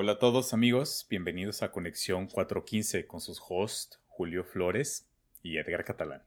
Hola 0.00 0.12
a 0.12 0.18
todos 0.20 0.54
amigos, 0.54 1.08
bienvenidos 1.10 1.64
a 1.64 1.72
Conexión 1.72 2.28
415 2.28 3.08
con 3.08 3.20
sus 3.20 3.42
hosts 3.48 4.00
Julio 4.06 4.44
Flores 4.44 5.10
y 5.42 5.56
Edgar 5.56 5.84
Catalán. 5.84 6.22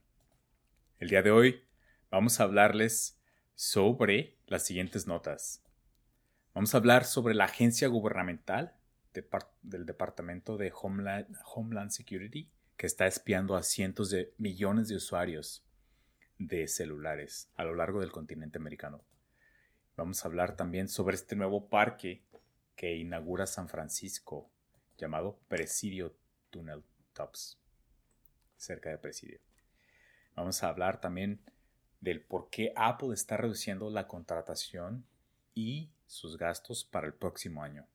El 0.98 1.08
día 1.08 1.22
de 1.22 1.30
hoy 1.30 1.64
vamos 2.10 2.38
a 2.38 2.42
hablarles 2.42 3.18
sobre 3.54 4.36
las 4.44 4.66
siguientes 4.66 5.06
notas. 5.06 5.64
Vamos 6.52 6.74
a 6.74 6.76
hablar 6.76 7.06
sobre 7.06 7.32
la 7.32 7.46
agencia 7.46 7.88
gubernamental 7.88 8.76
del 9.62 9.86
Departamento 9.86 10.58
de 10.58 10.70
Homeland, 10.78 11.34
Homeland 11.54 11.92
Security 11.92 12.50
que 12.76 12.86
está 12.86 13.06
espiando 13.06 13.56
a 13.56 13.62
cientos 13.62 14.10
de 14.10 14.34
millones 14.36 14.88
de 14.88 14.96
usuarios 14.96 15.64
de 16.38 16.68
celulares 16.68 17.50
a 17.56 17.64
lo 17.64 17.74
largo 17.74 18.00
del 18.00 18.12
continente 18.12 18.58
americano. 18.58 19.02
Vamos 19.96 20.22
a 20.22 20.28
hablar 20.28 20.56
también 20.56 20.88
sobre 20.88 21.14
este 21.14 21.36
nuevo 21.36 21.70
parque 21.70 22.22
que 22.82 22.96
inaugura 22.96 23.46
San 23.46 23.68
Francisco, 23.68 24.50
llamado 24.98 25.38
Presidio 25.46 26.16
Tunnel 26.50 26.82
Tops, 27.12 27.56
cerca 28.56 28.90
de 28.90 28.98
Presidio. 28.98 29.38
Vamos 30.34 30.60
a 30.64 30.68
hablar 30.68 31.00
también 31.00 31.40
del 32.00 32.24
por 32.24 32.50
qué 32.50 32.72
Apple 32.74 33.14
está 33.14 33.36
reduciendo 33.36 33.88
la 33.88 34.08
contratación 34.08 35.06
y 35.54 35.92
sus 36.06 36.36
gastos 36.36 36.82
para 36.82 37.06
el 37.06 37.14
próximo 37.14 37.62
año. 37.62 37.86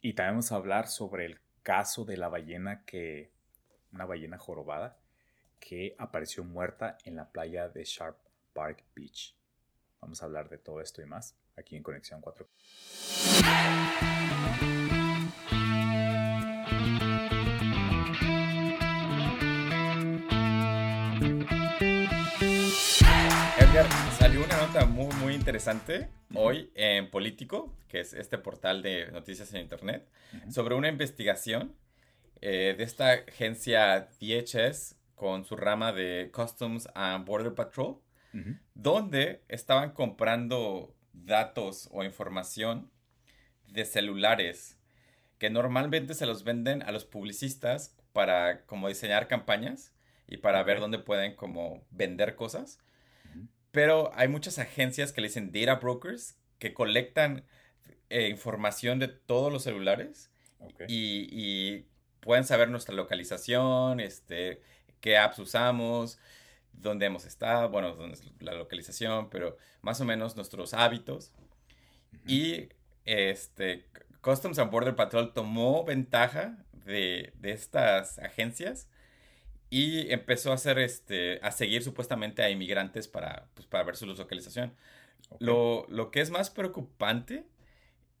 Y 0.00 0.14
también 0.14 0.32
vamos 0.32 0.50
a 0.50 0.56
hablar 0.56 0.88
sobre 0.88 1.24
el 1.24 1.38
caso 1.62 2.04
de 2.04 2.16
la 2.16 2.28
ballena 2.28 2.84
que, 2.84 3.30
una 3.92 4.04
ballena 4.04 4.36
jorobada, 4.36 4.98
que 5.60 5.94
apareció 5.96 6.42
muerta 6.42 6.98
en 7.04 7.14
la 7.14 7.30
playa 7.30 7.68
de 7.68 7.84
Sharp 7.84 8.18
Park 8.52 8.84
Beach. 8.96 9.36
Vamos 10.00 10.20
a 10.20 10.24
hablar 10.24 10.48
de 10.48 10.58
todo 10.58 10.80
esto 10.80 11.02
y 11.02 11.06
más 11.06 11.36
aquí 11.56 11.76
en 11.76 11.82
Conexión 11.82 12.20
4. 12.20 12.48
Edgar, 23.58 23.86
salió 24.18 24.44
una 24.44 24.56
nota 24.56 24.86
muy, 24.86 25.14
muy 25.16 25.34
interesante 25.34 26.08
hoy 26.34 26.70
en 26.74 27.10
Político, 27.10 27.76
que 27.88 28.00
es 28.00 28.12
este 28.12 28.38
portal 28.38 28.82
de 28.82 29.10
noticias 29.12 29.52
en 29.54 29.60
Internet, 29.60 30.08
sobre 30.50 30.74
una 30.74 30.88
investigación 30.88 31.74
eh, 32.40 32.74
de 32.76 32.84
esta 32.84 33.12
agencia 33.12 34.08
DHS 34.20 34.96
con 35.14 35.44
su 35.44 35.54
rama 35.56 35.92
de 35.92 36.30
Customs 36.34 36.88
and 36.94 37.24
Border 37.24 37.54
Patrol, 37.54 37.98
donde 38.74 39.42
estaban 39.48 39.92
comprando 39.92 40.94
datos 41.12 41.88
o 41.92 42.04
información 42.04 42.90
de 43.68 43.84
celulares 43.84 44.78
que 45.38 45.50
normalmente 45.50 46.14
se 46.14 46.26
los 46.26 46.44
venden 46.44 46.82
a 46.82 46.92
los 46.92 47.04
publicistas 47.04 47.96
para 48.12 48.64
como 48.66 48.88
diseñar 48.88 49.28
campañas 49.28 49.92
y 50.28 50.36
para 50.36 50.62
ver 50.62 50.80
dónde 50.80 50.98
pueden 50.98 51.34
como 51.34 51.84
vender 51.90 52.36
cosas. 52.36 52.78
Pero 53.70 54.12
hay 54.14 54.28
muchas 54.28 54.58
agencias 54.58 55.12
que 55.12 55.20
le 55.20 55.28
dicen 55.28 55.50
data 55.50 55.76
brokers 55.76 56.36
que 56.58 56.74
colectan 56.74 57.44
eh, 58.08 58.28
información 58.28 58.98
de 58.98 59.08
todos 59.08 59.52
los 59.52 59.64
celulares 59.64 60.30
y, 60.86 61.26
y, 61.30 61.86
pueden 62.20 62.44
saber 62.44 62.68
nuestra 62.68 62.94
localización, 62.94 63.98
este, 63.98 64.62
qué 65.00 65.18
apps 65.18 65.40
usamos, 65.40 66.20
dónde 66.72 67.06
hemos 67.06 67.24
estado, 67.24 67.68
bueno, 67.68 67.94
dónde 67.94 68.14
es 68.14 68.24
la 68.40 68.54
localización, 68.54 69.30
pero 69.30 69.56
más 69.82 70.00
o 70.00 70.04
menos 70.04 70.36
nuestros 70.36 70.74
hábitos. 70.74 71.32
Y 72.26 72.68
este, 73.04 73.86
Customs 74.20 74.58
and 74.58 74.70
Border 74.70 74.94
Patrol 74.94 75.32
tomó 75.32 75.84
ventaja 75.84 76.58
de, 76.84 77.32
de 77.36 77.52
estas 77.52 78.18
agencias 78.18 78.88
y 79.72 80.12
empezó 80.12 80.50
a 80.50 80.56
hacer 80.56 80.78
este 80.78 81.40
a 81.42 81.50
seguir 81.50 81.82
supuestamente 81.82 82.42
a 82.42 82.50
inmigrantes 82.50 83.08
para, 83.08 83.48
pues, 83.54 83.66
para 83.66 83.84
ver 83.84 83.96
su 83.96 84.04
localización. 84.06 84.74
Lo, 85.38 85.86
lo, 85.88 86.10
que 86.10 86.20
es 86.20 86.30
más 86.30 86.50
preocupante 86.50 87.46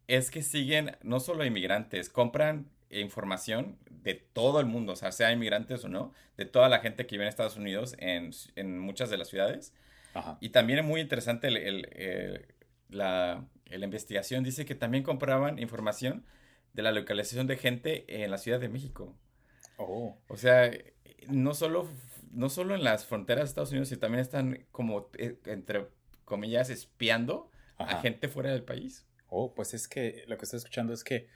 es 0.06 0.30
que 0.30 0.42
siguen 0.42 0.96
no 1.02 1.20
solo 1.20 1.42
a 1.42 1.46
inmigrantes, 1.46 2.08
compran 2.08 2.70
información 3.00 3.78
de 3.90 4.14
todo 4.14 4.60
el 4.60 4.66
mundo, 4.66 4.92
o 4.92 4.96
sea, 4.96 5.12
sea 5.12 5.32
inmigrantes 5.32 5.84
o 5.84 5.88
no, 5.88 6.12
de 6.36 6.44
toda 6.44 6.68
la 6.68 6.80
gente 6.80 7.06
que 7.06 7.16
vive 7.16 7.24
en 7.24 7.28
Estados 7.28 7.56
Unidos 7.56 7.94
en, 7.98 8.30
en 8.56 8.78
muchas 8.78 9.10
de 9.10 9.18
las 9.18 9.28
ciudades. 9.28 9.72
Y 10.40 10.50
también 10.50 10.78
es 10.78 10.84
muy 10.84 11.00
interesante 11.00 11.48
el, 11.48 12.46
la, 12.90 13.46
la, 13.64 13.84
investigación, 13.84 14.44
dice 14.44 14.66
que 14.66 14.74
también 14.74 15.04
compraban 15.04 15.58
información 15.58 16.26
de 16.74 16.82
la 16.82 16.92
localización 16.92 17.46
de 17.46 17.56
gente 17.56 18.04
en 18.22 18.30
la 18.30 18.36
Ciudad 18.36 18.60
de 18.60 18.68
México. 18.68 19.16
Oh. 19.78 20.18
O 20.28 20.36
sea, 20.36 20.70
no 21.28 21.54
solo, 21.54 21.88
no 22.30 22.50
solo 22.50 22.74
en 22.74 22.84
las 22.84 23.06
fronteras 23.06 23.44
de 23.44 23.48
Estados 23.48 23.70
Unidos, 23.70 23.88
sino 23.88 24.00
también 24.00 24.20
están 24.20 24.66
como, 24.70 25.08
eh, 25.16 25.38
entre 25.46 25.88
comillas, 26.24 26.70
espiando 26.70 27.50
a 27.78 28.00
gente 28.00 28.28
fuera 28.28 28.50
del 28.50 28.64
país. 28.64 29.06
Oh, 29.28 29.54
pues 29.54 29.74
es 29.74 29.88
que 29.88 30.24
lo 30.28 30.36
que 30.36 30.44
estoy 30.44 30.58
escuchando 30.58 30.92
es 30.92 31.04
que 31.04 31.26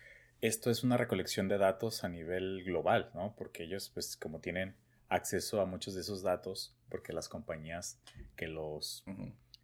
esto 0.47 0.71
es 0.71 0.85
una 0.85 0.97
recolección 0.97 1.49
de 1.49 1.59
datos 1.59 2.05
a 2.05 2.09
nivel 2.09 2.63
global, 2.65 3.11
¿no? 3.15 3.35
Porque 3.37 3.65
ellos, 3.65 3.91
pues, 3.93 4.17
como 4.17 4.41
tienen 4.41 4.77
acceso 5.09 5.61
a 5.61 5.67
muchos 5.67 5.95
de 5.95 6.01
esos 6.01 6.23
datos, 6.23 6.75
porque 6.89 7.13
las 7.13 7.29
compañías 7.29 8.01
que 8.37 8.49
los, 8.49 9.05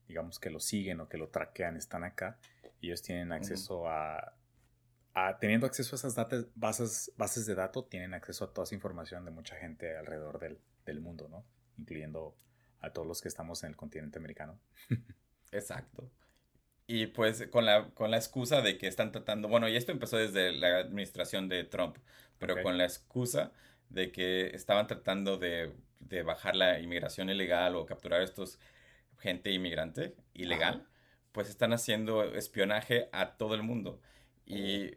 digamos, 0.09 0.39
que 0.39 0.51
lo 0.51 0.61
siguen 0.61 1.01
o 1.01 1.09
que 1.09 1.19
lo 1.19 1.29
traquean 1.29 1.77
están 1.77 2.05
acá, 2.05 2.39
ellos 2.81 3.03
tienen 3.03 3.33
acceso 3.33 3.89
a, 3.89 4.35
a, 5.15 5.39
teniendo 5.39 5.67
acceso 5.67 5.95
a 5.95 5.99
esas 5.99 6.15
datas, 6.15 6.47
bases, 6.55 7.13
bases 7.17 7.47
de 7.47 7.55
datos, 7.55 7.89
tienen 7.89 8.15
acceso 8.15 8.45
a 8.45 8.53
toda 8.53 8.65
esa 8.65 8.75
información 8.75 9.25
de 9.25 9.31
mucha 9.31 9.57
gente 9.57 9.97
alrededor 9.97 10.39
del, 10.39 10.59
del 10.85 11.01
mundo, 11.01 11.29
¿no? 11.29 11.45
Incluyendo 11.79 12.37
a 12.81 12.93
todos 12.93 13.07
los 13.07 13.21
que 13.21 13.29
estamos 13.29 13.63
en 13.63 13.71
el 13.71 13.77
continente 13.77 14.19
americano. 14.19 14.59
Exacto. 15.53 16.11
Y 16.95 17.07
pues 17.07 17.47
con 17.51 17.65
la, 17.65 17.89
con 17.95 18.11
la 18.11 18.19
excusa 18.19 18.61
de 18.61 18.77
que 18.77 18.87
están 18.87 19.13
tratando, 19.13 19.49
bueno, 19.49 19.67
y 19.67 19.77
esto 19.77 19.93
empezó 19.93 20.19
desde 20.19 20.53
la 20.53 20.81
administración 20.81 21.49
de 21.49 21.65
Trump, 21.65 21.97
pero 22.39 22.63
con 22.63 22.77
la 22.77 22.85
excusa 22.85 23.51
de 23.89 24.13
que 24.13 24.49
estaban 24.49 24.87
tratando 24.89 25.39
de, 25.39 25.73
de, 26.01 26.23
bajar 26.23 26.55
la 26.55 26.81
inmigración 26.81 27.31
ilegal 27.31 27.77
o 27.77 27.87
capturar 27.87 28.21
a 28.21 28.25
estos 28.25 28.59
gente 29.17 29.51
inmigrante 29.53 30.15
ilegal, 30.35 30.87
pues 31.33 31.49
están 31.49 31.73
haciendo 31.73 32.25
espionaje 32.25 33.09
a 33.13 33.39
todo 33.39 33.55
el 33.55 33.63
mundo. 33.63 33.99
Y 34.45 34.91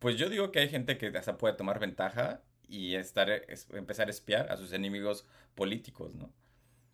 pues 0.00 0.16
yo 0.16 0.28
digo 0.28 0.50
que 0.50 0.58
hay 0.58 0.68
gente 0.68 0.98
que 0.98 1.16
hasta 1.16 1.38
puede 1.38 1.54
tomar 1.54 1.78
ventaja 1.78 2.42
y 2.66 2.96
estar, 2.96 3.30
empezar 3.70 4.08
a 4.08 4.10
espiar 4.10 4.50
a 4.50 4.56
sus 4.56 4.72
enemigos 4.72 5.28
políticos, 5.54 6.16
¿no? 6.16 6.34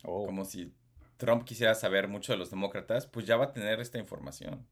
Oh. 0.02 0.26
Como 0.26 0.44
si 0.44 0.74
Trump 1.20 1.44
quisiera 1.44 1.74
saber 1.74 2.08
mucho 2.08 2.32
de 2.32 2.38
los 2.38 2.50
demócratas, 2.50 3.06
pues 3.06 3.26
ya 3.26 3.36
va 3.36 3.44
a 3.46 3.52
tener 3.52 3.78
esta 3.78 3.98
información. 3.98 4.66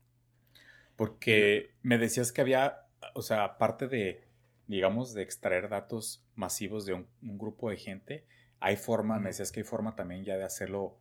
Porque 0.97 1.75
me 1.83 1.99
decías 1.99 2.33
que 2.33 2.41
había, 2.41 2.87
o 3.15 3.23
sea, 3.23 3.45
aparte 3.45 3.87
de, 3.87 4.25
digamos, 4.67 5.15
de 5.15 5.23
extraer 5.23 5.69
datos 5.69 6.27
masivos 6.35 6.87
de 6.87 6.95
un, 6.95 7.07
grupo 7.21 7.71
de 7.71 7.77
gente, 7.77 8.27
hay 8.59 8.77
forma, 8.77 9.21
me 9.21 9.29
decías 9.29 9.53
que 9.53 9.61
hay 9.61 9.65
forma 9.65 9.95
también 9.95 10.25
ya 10.25 10.37
de 10.37 10.45
hacerlo 10.45 10.99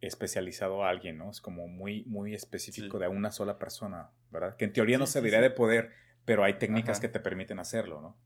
especializado 0.00 0.82
a 0.82 0.90
alguien, 0.90 1.18
¿no? 1.18 1.30
Es 1.30 1.40
como 1.40 1.68
muy, 1.68 2.04
muy 2.06 2.34
específico 2.34 2.98
de 2.98 3.06
una 3.06 3.30
sola 3.30 3.58
persona, 3.58 4.10
¿verdad? 4.30 4.56
Que 4.56 4.64
en 4.64 4.72
teoría 4.72 4.98
no 4.98 5.06
serviría 5.06 5.40
de 5.40 5.50
poder, 5.50 5.92
pero 6.24 6.42
hay 6.42 6.54
técnicas 6.54 6.98
que 6.98 7.08
te 7.08 7.20
permiten 7.20 7.58
hacerlo, 7.58 8.00
¿no? 8.00 8.16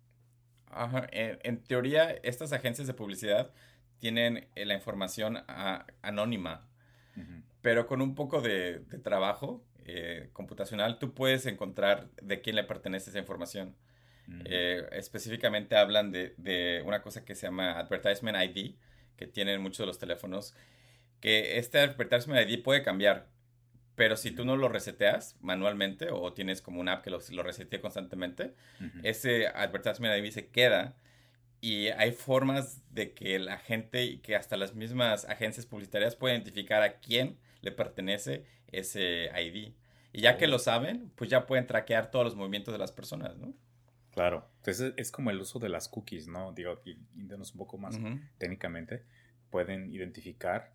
Ajá. 0.73 1.09
en, 1.11 1.63
teoría, 1.65 2.13
estas 2.23 2.53
agencias 2.53 2.87
de 2.87 2.95
publicidad 2.95 3.53
tienen 4.01 4.49
eh, 4.57 4.65
la 4.65 4.75
información 4.75 5.45
anónima, 6.03 6.67
pero 7.61 7.87
con 7.87 8.01
un 8.01 8.15
poco 8.15 8.41
de, 8.41 8.81
trabajo 9.05 9.63
eh, 9.85 10.31
computacional 10.33 10.99
tú 10.99 11.13
puedes 11.15 11.45
encontrar 11.47 12.09
de 12.23 12.41
quién 12.41 12.57
le 12.57 12.65
pertenece 12.65 13.11
esa 13.11 13.19
información. 13.19 13.77
Eh, 14.45 14.87
específicamente 14.93 15.77
hablan 15.77 16.13
de, 16.13 16.83
una 16.87 17.03
cosa 17.03 17.25
que 17.25 17.35
se 17.35 17.47
llama 17.47 17.79
Advertisement 17.79 18.39
ID, 18.39 18.75
que 19.17 19.27
tienen 19.27 19.61
muchos 19.61 19.79
de 19.79 19.87
los 19.87 19.99
teléfonos, 19.99 20.55
que 21.21 21.59
este 21.59 21.81
Advertisement 21.81 22.49
ID 22.49 22.63
puede 22.63 22.83
cambiar, 22.83 23.29
pero 23.97 24.17
si 24.17 24.31
tú 24.31 24.45
no 24.45 24.57
lo 24.57 24.69
reseteas 24.69 25.37
manualmente 25.41 26.11
o 26.11 26.33
tienes 26.33 26.63
como 26.63 26.81
una 26.81 26.95
app 26.95 27.05
que 27.05 27.11
lo, 27.11 27.19
lo 27.33 27.43
resetea 27.43 27.81
constantemente, 27.83 28.55
ese 29.03 29.49
Advertisement 29.49 30.25
ID 30.25 30.31
se 30.31 30.49
queda 30.49 30.95
y 31.61 31.89
hay 31.89 32.13
formas 32.13 32.83
de 32.91 33.13
que 33.13 33.39
la 33.39 33.59
gente 33.59 34.05
y 34.05 34.19
que 34.19 34.37
hasta 34.37 34.57
las 34.57 34.75
mismas 34.75 35.27
agencias 35.27 35.67
publicitarias 35.67 36.17
pueden 36.17 36.37
identificar 36.37 36.83
a 36.83 37.01
quién 37.01 37.39
le 37.61 37.73
pertenece 37.73 38.45
ese 38.69 39.31
ID. 39.39 39.75
Y 40.13 40.23
ya 40.23 40.39
que 40.39 40.47
lo 40.47 40.59
saben, 40.59 41.13
pues 41.17 41.31
ya 41.31 41.47
pueden 41.47 41.67
traquear 41.67 42.11
todos 42.11 42.25
los 42.25 42.37
movimientos 42.37 42.73
de 42.73 42.79
las 42.79 42.93
personas, 42.93 43.37
¿no? 43.37 43.53
Claro. 44.13 44.49
Entonces 44.57 44.95
es 44.97 45.13
como 45.13 45.31
el 45.31 45.41
uso 45.41 45.59
de 45.59 45.69
las 45.69 45.89
cookies, 45.89 46.27
¿no? 46.27 46.53
Digo, 46.53 46.83
yéndonos 47.15 47.53
un 47.53 47.59
poco 47.59 47.79
más 47.79 47.99
técnicamente, 48.39 49.05
pueden 49.51 49.93
identificar 49.93 50.73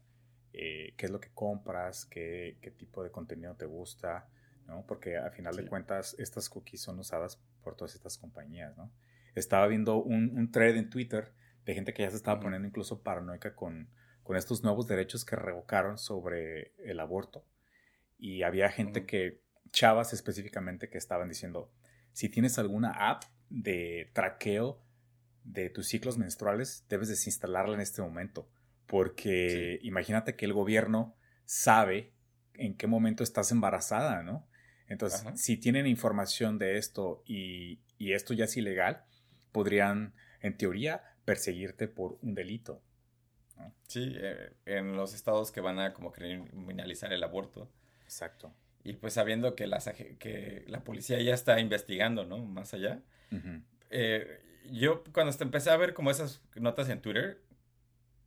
eh, 0.54 0.94
qué 0.96 1.08
es 1.08 1.12
lo 1.12 1.20
que 1.20 1.30
compras, 1.34 2.06
qué, 2.06 2.58
qué, 2.62 2.72
tipo 2.72 3.04
de 3.04 3.12
contenido 3.12 3.56
te 3.56 3.66
gusta, 3.66 4.30
¿no? 4.68 4.86
Porque 4.88 5.18
a 5.18 5.32
final 5.32 5.56
de 5.56 5.66
cuentas 5.66 6.16
estas 6.18 6.48
cookies 6.48 6.82
son 6.82 7.00
usadas 7.00 7.42
por 7.62 7.76
todas 7.76 7.96
estas 7.96 8.18
compañías, 8.18 8.78
¿no? 8.78 8.90
Estaba 9.36 9.68
viendo 9.68 9.98
un, 9.98 10.38
un 10.38 10.52
thread 10.52 10.76
en 10.78 10.90
Twitter 10.90 11.34
de 11.66 11.74
gente 11.74 11.94
que 11.94 12.04
ya 12.04 12.10
se 12.10 12.18
estaba 12.18 12.40
poniendo 12.40 12.68
incluso 12.68 13.02
paranoica 13.02 13.56
con, 13.56 13.90
con 14.24 14.38
estos 14.38 14.64
nuevos 14.64 14.88
derechos 14.88 15.26
que 15.26 15.36
revocaron 15.36 15.98
sobre 15.98 16.74
el 16.80 17.00
aborto. 17.00 17.46
Y 18.18 18.44
había 18.44 18.70
gente 18.70 19.06
que, 19.06 19.42
chavas 19.72 20.14
específicamente, 20.14 20.90
que 20.90 20.98
estaban 20.98 21.28
diciendo, 21.28 21.72
si 22.14 22.30
tienes 22.30 22.58
alguna 22.58 22.92
app 23.10 23.24
de 23.50 24.10
traqueo 24.14 24.82
de 25.44 25.70
tus 25.70 25.88
ciclos 25.88 26.18
menstruales, 26.18 26.86
debes 26.90 27.10
desinstalarla 27.10 27.76
en 27.76 27.82
este 27.82 28.02
momento. 28.02 28.50
Porque 28.88 29.80
imagínate 29.84 30.36
que 30.36 30.46
el 30.46 30.54
gobierno 30.54 31.16
sabe 31.46 32.14
en 32.54 32.76
qué 32.76 32.88
momento 32.88 33.24
estás 33.24 33.52
embarazada, 33.52 34.24
¿no? 34.24 34.48
Entonces, 34.88 35.24
si 35.36 35.58
tienen 35.58 35.88
información 35.88 36.58
de 36.58 36.78
esto 36.78 37.24
y, 37.26 37.82
y, 37.98 38.14
esto 38.14 38.34
ya 38.34 38.46
es 38.46 38.56
ilegal, 38.56 39.04
podrían, 39.56 40.14
en 40.42 40.58
teoría, 40.58 41.02
perseguirte 41.24 41.88
por 41.88 42.18
un 42.22 42.36
delito. 42.36 42.82
Sí, 43.88 44.14
eh, 44.18 44.52
en 44.66 44.98
los 44.98 45.14
estados 45.14 45.54
que 45.54 45.62
van 45.62 45.80
a 45.80 45.94
como 45.94 46.12
criminalizar 46.12 47.14
el 47.14 47.24
aborto. 47.24 47.72
Exacto. 48.04 48.54
Y 48.84 48.94
pues 48.94 49.14
sabiendo 49.14 49.56
que, 49.56 49.66
las, 49.66 49.90
que 50.20 50.66
la 50.68 50.84
policía 50.84 51.22
ya 51.22 51.34
está 51.34 51.62
investigando, 51.62 52.26
¿no? 52.26 52.40
Más 52.40 52.74
allá. 52.74 53.00
eh, 53.92 54.42
yo 54.70 55.06
cuando 55.14 55.34
empecé 55.40 55.70
a 55.70 55.78
ver 55.78 55.94
como 55.94 56.12
esas 56.12 56.42
notas 56.56 56.90
en 56.90 57.02
Twitter, 57.02 57.42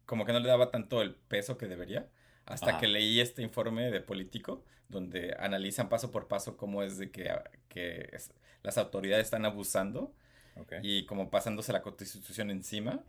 como 0.07 0.25
que 0.25 0.33
no 0.33 0.41
le 0.41 0.49
daba 0.49 0.71
tanto 0.71 1.03
el 1.03 1.15
peso 1.15 1.59
que 1.59 1.67
debería, 1.67 2.09
hasta 2.47 2.79
que 2.79 2.87
leí 2.89 3.21
este 3.21 3.43
informe 3.43 3.91
de 3.91 4.01
Político, 4.01 4.65
donde 4.89 5.37
analizan 5.39 5.91
paso 5.91 6.11
por 6.11 6.27
paso 6.27 6.57
cómo 6.57 6.83
es 6.83 6.97
de 6.97 7.11
que, 7.11 7.31
que 7.69 8.17
las 8.63 8.79
autoridades 8.79 9.27
están 9.27 9.45
abusando 9.45 10.15
y 10.83 11.07
como 11.07 11.31
pasándose 11.31 11.73
la 11.73 11.83
constitución 11.83 12.51
encima 12.51 13.05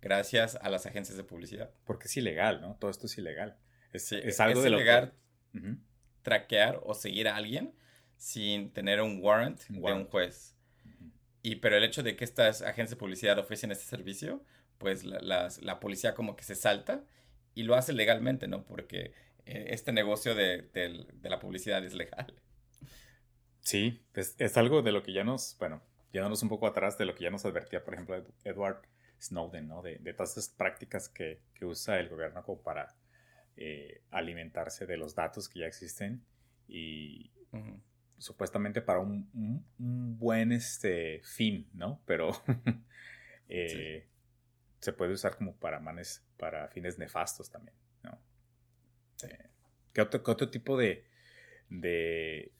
gracias 0.00 0.56
a 0.56 0.68
las 0.68 0.86
agencias 0.86 1.16
de 1.16 1.24
publicidad. 1.24 1.70
Porque 1.84 2.06
es 2.06 2.16
ilegal, 2.16 2.60
¿no? 2.60 2.76
Todo 2.76 2.90
esto 2.90 3.06
es 3.06 3.18
ilegal. 3.18 3.56
Es, 3.92 4.12
es 4.12 4.40
algo 4.40 4.62
de 4.62 4.70
ilegal 4.70 5.14
traquear 6.22 6.80
o 6.82 6.94
seguir 6.94 7.28
a 7.28 7.36
alguien 7.36 7.72
sin 8.16 8.72
tener 8.72 9.00
un 9.00 9.20
warrant, 9.22 9.60
de 9.68 9.92
un 9.92 10.06
juez. 10.06 10.56
Y 11.42 11.56
pero 11.56 11.76
el 11.76 11.84
hecho 11.84 12.02
de 12.02 12.16
que 12.16 12.24
estas 12.24 12.62
agencias 12.62 12.90
de 12.90 12.96
publicidad 12.96 13.38
ofrecen 13.38 13.70
este 13.70 13.84
servicio, 13.84 14.42
pues 14.78 15.04
la, 15.04 15.48
la, 15.60 15.80
policía 15.80 16.14
como 16.14 16.34
que 16.34 16.44
se 16.44 16.56
salta 16.56 17.04
y 17.54 17.62
lo 17.62 17.76
hace 17.76 17.92
legalmente, 17.92 18.48
¿no? 18.48 18.64
Porque 18.64 19.12
eh, 19.44 19.66
este 19.68 19.92
negocio 19.92 20.34
de, 20.34 20.62
de, 20.62 21.30
la 21.30 21.38
publicidad 21.38 21.84
es 21.84 21.94
legal. 21.94 22.34
Sí, 23.60 24.02
pues 24.12 24.34
es 24.38 24.56
algo 24.56 24.82
de 24.82 24.92
lo 24.92 25.02
que 25.02 25.12
ya 25.12 25.22
nos, 25.22 25.56
bueno, 25.58 25.82
yéndonos 26.16 26.42
un 26.42 26.48
poco 26.48 26.66
atrás 26.66 26.96
de 26.96 27.04
lo 27.04 27.14
que 27.14 27.24
ya 27.24 27.30
nos 27.30 27.44
advertía, 27.44 27.84
por 27.84 27.92
ejemplo, 27.92 28.24
Edward 28.42 28.82
Snowden, 29.20 29.68
¿no? 29.68 29.82
De, 29.82 29.98
de 29.98 30.14
todas 30.14 30.30
estas 30.30 30.48
prácticas 30.48 31.10
que, 31.10 31.42
que, 31.54 31.66
usa 31.66 32.00
el 32.00 32.08
gobierno 32.08 32.42
como 32.42 32.62
para 32.62 32.94
eh, 33.56 34.02
alimentarse 34.10 34.86
de 34.86 34.96
los 34.96 35.14
datos 35.14 35.48
que 35.48 35.60
ya 35.60 35.66
existen 35.66 36.24
y 36.68 37.30
supuestamente 38.18 38.80
para 38.80 39.00
un, 39.00 39.30
un, 39.78 40.18
buen 40.18 40.52
este, 40.52 41.20
fin, 41.22 41.68
¿no? 41.74 42.02
Pero 42.06 42.30
eh, 43.48 44.08
se 44.80 44.92
puede 44.94 45.12
usar 45.12 45.36
como 45.36 45.54
para, 45.56 45.80
manes, 45.80 46.26
para 46.38 46.68
fines 46.68 46.98
nefastos 46.98 47.50
también, 47.50 47.76
¿no? 48.02 48.18
Eh, 49.22 49.50
¿qué, 49.92 50.00
otro, 50.00 50.22
¿qué, 50.22 50.30
otro, 50.30 50.50
tipo 50.50 50.78
de, 50.78 51.04
de 51.68 52.52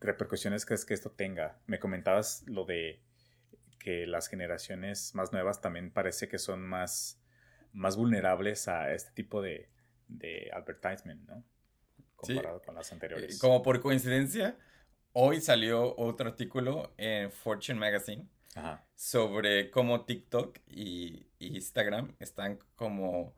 repercusiones 0.00 0.66
crees 0.66 0.84
que 0.84 0.94
esto 0.94 1.12
tenga? 1.12 1.60
Me 1.66 1.78
comentabas 1.78 2.42
lo 2.46 2.64
de 2.64 3.03
que 3.84 4.06
las 4.06 4.28
generaciones 4.28 5.14
más 5.14 5.30
nuevas 5.30 5.60
también 5.60 5.90
parece 5.90 6.26
que 6.26 6.38
son 6.38 6.62
más, 6.62 7.20
más 7.74 7.96
vulnerables 7.96 8.66
a 8.66 8.94
este 8.94 9.12
tipo 9.12 9.42
de, 9.42 9.68
de 10.08 10.50
advertisement, 10.54 11.28
¿no? 11.28 11.44
Comparado 12.16 12.62
con 12.62 12.76
las 12.76 12.90
anteriores. 12.92 13.36
Eh, 13.36 13.38
como 13.38 13.62
por 13.62 13.82
coincidencia, 13.82 14.56
hoy 15.12 15.42
salió 15.42 15.94
otro 15.98 16.30
artículo 16.30 16.94
en 16.96 17.30
Fortune 17.30 17.78
Magazine 17.78 18.26
sobre 18.94 19.70
cómo 19.70 20.06
TikTok 20.06 20.60
y, 20.66 21.26
Instagram 21.40 22.16
están 22.20 22.58
como 22.76 23.34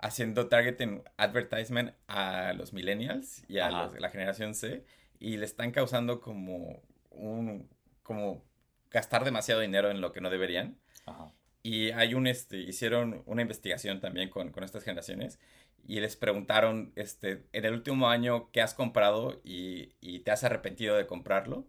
haciendo 0.00 0.48
targeting 0.48 1.04
advertisement 1.16 1.94
a 2.08 2.52
los 2.54 2.72
millennials 2.72 3.44
y 3.46 3.60
a 3.60 3.70
la 3.70 4.10
generación 4.10 4.56
C 4.56 4.84
y 5.20 5.36
le 5.36 5.44
están 5.44 5.70
causando 5.70 6.20
como 6.20 6.82
un 7.10 7.70
como 8.02 8.42
gastar 8.94 9.24
demasiado 9.24 9.60
dinero 9.60 9.90
en 9.90 10.00
lo 10.00 10.12
que 10.12 10.20
no 10.20 10.30
deberían. 10.30 10.78
Y 11.62 11.90
hay 11.90 12.14
un, 12.14 12.26
este, 12.26 12.58
hicieron 12.58 13.22
una 13.26 13.42
investigación 13.42 14.00
también 14.00 14.30
con, 14.30 14.50
con, 14.52 14.62
estas 14.64 14.84
generaciones 14.84 15.40
y 15.86 16.00
les 16.00 16.16
preguntaron, 16.16 16.92
este, 16.94 17.44
en 17.52 17.64
el 17.64 17.74
último 17.74 18.08
año, 18.08 18.50
¿qué 18.52 18.62
has 18.62 18.72
comprado 18.72 19.40
y, 19.44 19.94
y 20.00 20.20
te 20.20 20.30
has 20.30 20.44
arrepentido 20.44 20.96
de 20.96 21.06
comprarlo? 21.06 21.66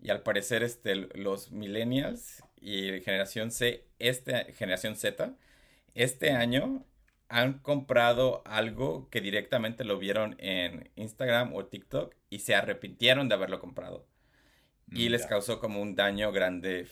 Y 0.00 0.10
al 0.10 0.22
parecer, 0.22 0.62
este, 0.62 0.94
los 0.94 1.50
millennials 1.50 2.44
y 2.60 3.00
generación 3.00 3.50
C, 3.50 3.84
este, 3.98 4.52
generación 4.52 4.94
Z, 4.94 5.34
este 5.94 6.30
año 6.30 6.86
han 7.28 7.58
comprado 7.58 8.42
algo 8.46 9.08
que 9.10 9.20
directamente 9.20 9.82
lo 9.82 9.98
vieron 9.98 10.36
en 10.38 10.90
Instagram 10.94 11.52
o 11.54 11.66
TikTok 11.66 12.14
y 12.30 12.38
se 12.38 12.54
arrepintieron 12.54 13.28
de 13.28 13.34
haberlo 13.34 13.58
comprado 13.58 14.06
y 14.92 15.08
mm, 15.08 15.12
les 15.12 15.26
causó 15.26 15.60
como 15.60 15.80
un 15.80 15.94
daño 15.94 16.32
grande 16.32 16.86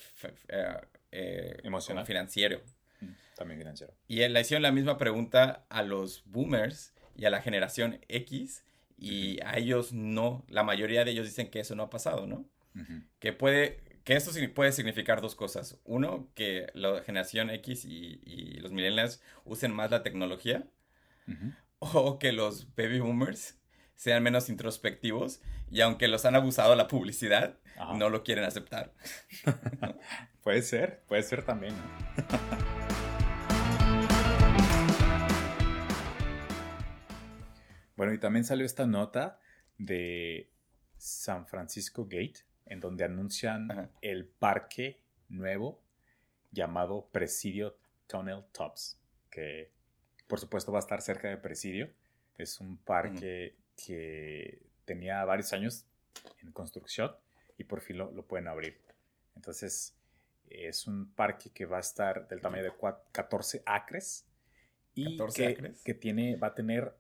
eh, 0.48 0.74
eh, 1.12 1.56
emocional 1.62 2.06
financiero. 2.06 2.60
Mm, 3.00 3.10
también 3.36 3.58
financiero. 3.58 3.94
Y 4.08 4.26
le 4.26 4.40
hicieron 4.40 4.62
la 4.62 4.72
misma 4.72 4.98
pregunta 4.98 5.66
a 5.68 5.82
los 5.82 6.22
boomers 6.26 6.94
y 7.16 7.24
a 7.24 7.30
la 7.30 7.42
generación 7.42 8.00
X 8.08 8.64
y 8.98 9.40
a 9.44 9.58
ellos 9.58 9.92
no, 9.92 10.44
la 10.48 10.62
mayoría 10.62 11.04
de 11.04 11.10
ellos 11.10 11.26
dicen 11.26 11.50
que 11.50 11.60
eso 11.60 11.74
no 11.74 11.84
ha 11.84 11.90
pasado, 11.90 12.26
¿no? 12.26 12.46
Que 13.20 13.32
puede, 13.32 13.80
que 14.04 14.16
eso 14.16 14.30
puede 14.54 14.72
significar 14.72 15.22
dos 15.22 15.34
cosas. 15.34 15.80
Uno, 15.84 16.28
que 16.34 16.66
la 16.74 17.02
generación 17.02 17.48
X 17.48 17.86
y, 17.86 18.58
los 18.60 18.70
millennials 18.72 19.22
usen 19.44 19.72
más 19.72 19.90
la 19.90 20.02
tecnología. 20.02 20.66
O 21.78 22.18
que 22.18 22.32
los 22.32 22.74
baby 22.74 23.00
boomers 23.00 23.58
sean 23.96 24.22
menos 24.22 24.48
introspectivos 24.48 25.40
y 25.70 25.80
aunque 25.80 26.06
los 26.06 26.24
han 26.24 26.36
abusado 26.36 26.76
la 26.76 26.86
publicidad, 26.86 27.58
no 27.96 28.08
lo 28.10 28.22
quieren 28.22 28.44
aceptar. 28.44 28.92
puede 30.42 30.62
ser, 30.62 31.02
puede 31.08 31.22
ser 31.22 31.42
también. 31.44 31.74
bueno, 37.96 38.12
y 38.12 38.18
también 38.18 38.44
salió 38.44 38.64
esta 38.64 38.86
nota 38.86 39.40
de 39.78 40.52
San 40.96 41.46
Francisco 41.46 42.04
Gate, 42.04 42.44
en 42.66 42.80
donde 42.80 43.04
anuncian 43.04 43.90
el 44.00 44.26
parque 44.26 45.02
nuevo 45.28 45.82
llamado 46.52 47.08
Presidio 47.12 47.78
Tunnel 48.06 48.44
Tops, 48.52 48.98
que 49.30 49.72
por 50.26 50.40
supuesto 50.40 50.72
va 50.72 50.78
a 50.78 50.80
estar 50.80 51.00
cerca 51.02 51.28
de 51.28 51.36
Presidio. 51.36 51.90
Es 52.38 52.60
un 52.60 52.76
parque 52.76 53.56
que 53.76 54.62
tenía 54.84 55.24
varios 55.24 55.52
años 55.52 55.86
en 56.42 56.52
construcción 56.52 57.12
y 57.58 57.64
por 57.64 57.80
fin 57.80 57.98
lo, 57.98 58.26
pueden 58.26 58.48
abrir. 58.48 58.80
Entonces, 59.34 59.96
es 60.48 60.86
un 60.86 61.12
parque 61.12 61.50
que 61.50 61.66
va 61.66 61.78
a 61.78 61.80
estar 61.80 62.26
del 62.28 62.40
tamaño 62.40 62.64
de 62.64 62.72
14 63.12 63.62
acres 63.66 64.26
y 64.94 65.18
que, 65.84 65.94
tiene, 65.94 66.36
va 66.36 66.48
a 66.48 66.54
tener 66.54 66.94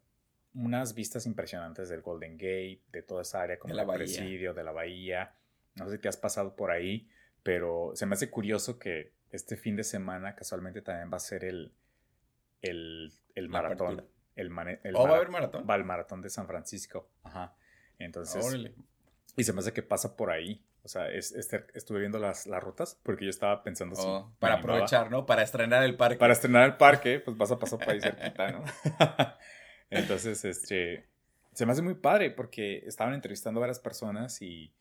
unas 0.54 0.94
vistas 0.94 1.26
impresionantes 1.26 1.88
del 1.88 2.02
Golden 2.02 2.36
Gate, 2.36 2.82
de 2.92 3.02
toda 3.02 3.22
esa 3.22 3.42
área 3.42 3.58
como 3.58 3.74
el 3.74 3.86
presidio, 3.86 4.52
de 4.54 4.64
la 4.64 4.72
bahía. 4.72 5.34
No 5.74 5.86
sé 5.86 5.96
si 5.96 5.98
te 5.98 6.08
has 6.08 6.16
pasado 6.16 6.56
por 6.56 6.70
ahí, 6.70 7.08
pero 7.42 7.92
se 7.94 8.06
me 8.06 8.14
hace 8.14 8.30
curioso 8.30 8.78
que 8.78 9.12
este 9.30 9.56
fin 9.56 9.76
de 9.76 9.84
semana 9.84 10.34
casualmente 10.34 10.82
también 10.82 11.10
va 11.12 11.16
a 11.16 11.20
ser 11.20 11.44
el, 11.44 11.72
el, 12.62 13.12
el 13.34 13.48
maratón 13.48 14.06
el, 14.36 14.52
¿Oh, 14.94 15.04
va 15.04 15.14
a 15.14 15.16
haber 15.16 15.30
maratón? 15.30 15.66
Va 15.68 15.74
al 15.74 15.84
maratón 15.84 16.20
de 16.22 16.30
San 16.30 16.46
Francisco. 16.46 17.08
Ajá. 17.24 17.54
Entonces. 17.98 18.44
Y 19.36 19.44
se 19.44 19.52
me 19.52 19.60
hace 19.60 19.72
que 19.72 19.82
pasa 19.82 20.16
por 20.16 20.30
ahí. 20.30 20.64
O 20.82 20.88
sea, 20.88 21.08
es, 21.10 21.32
estuve 21.32 21.98
viendo 21.98 22.18
las, 22.20 22.46
las 22.46 22.62
rutas 22.62 23.00
porque 23.02 23.24
yo 23.24 23.30
estaba 23.30 23.64
pensando 23.64 23.96
oh, 23.98 24.32
Para 24.38 24.56
aprovechar, 24.56 25.10
¿no? 25.10 25.26
Para 25.26 25.42
estrenar 25.42 25.82
el 25.82 25.96
parque. 25.96 26.16
Para 26.16 26.32
estrenar 26.32 26.64
el 26.64 26.76
parque, 26.76 27.18
pues 27.18 27.36
vas 27.36 27.50
a 27.50 27.58
pasar 27.58 27.80
por 27.80 27.90
ahí 27.90 28.00
cerquita, 28.00 28.52
¿no? 28.52 28.62
Entonces, 29.90 30.44
este. 30.44 31.08
Se 31.52 31.64
me 31.64 31.72
hace 31.72 31.82
muy 31.82 31.94
padre 31.94 32.30
porque 32.30 32.84
estaban 32.86 33.14
entrevistando 33.14 33.58
a 33.60 33.62
varias 33.62 33.80
personas 33.80 34.42
y, 34.42 34.74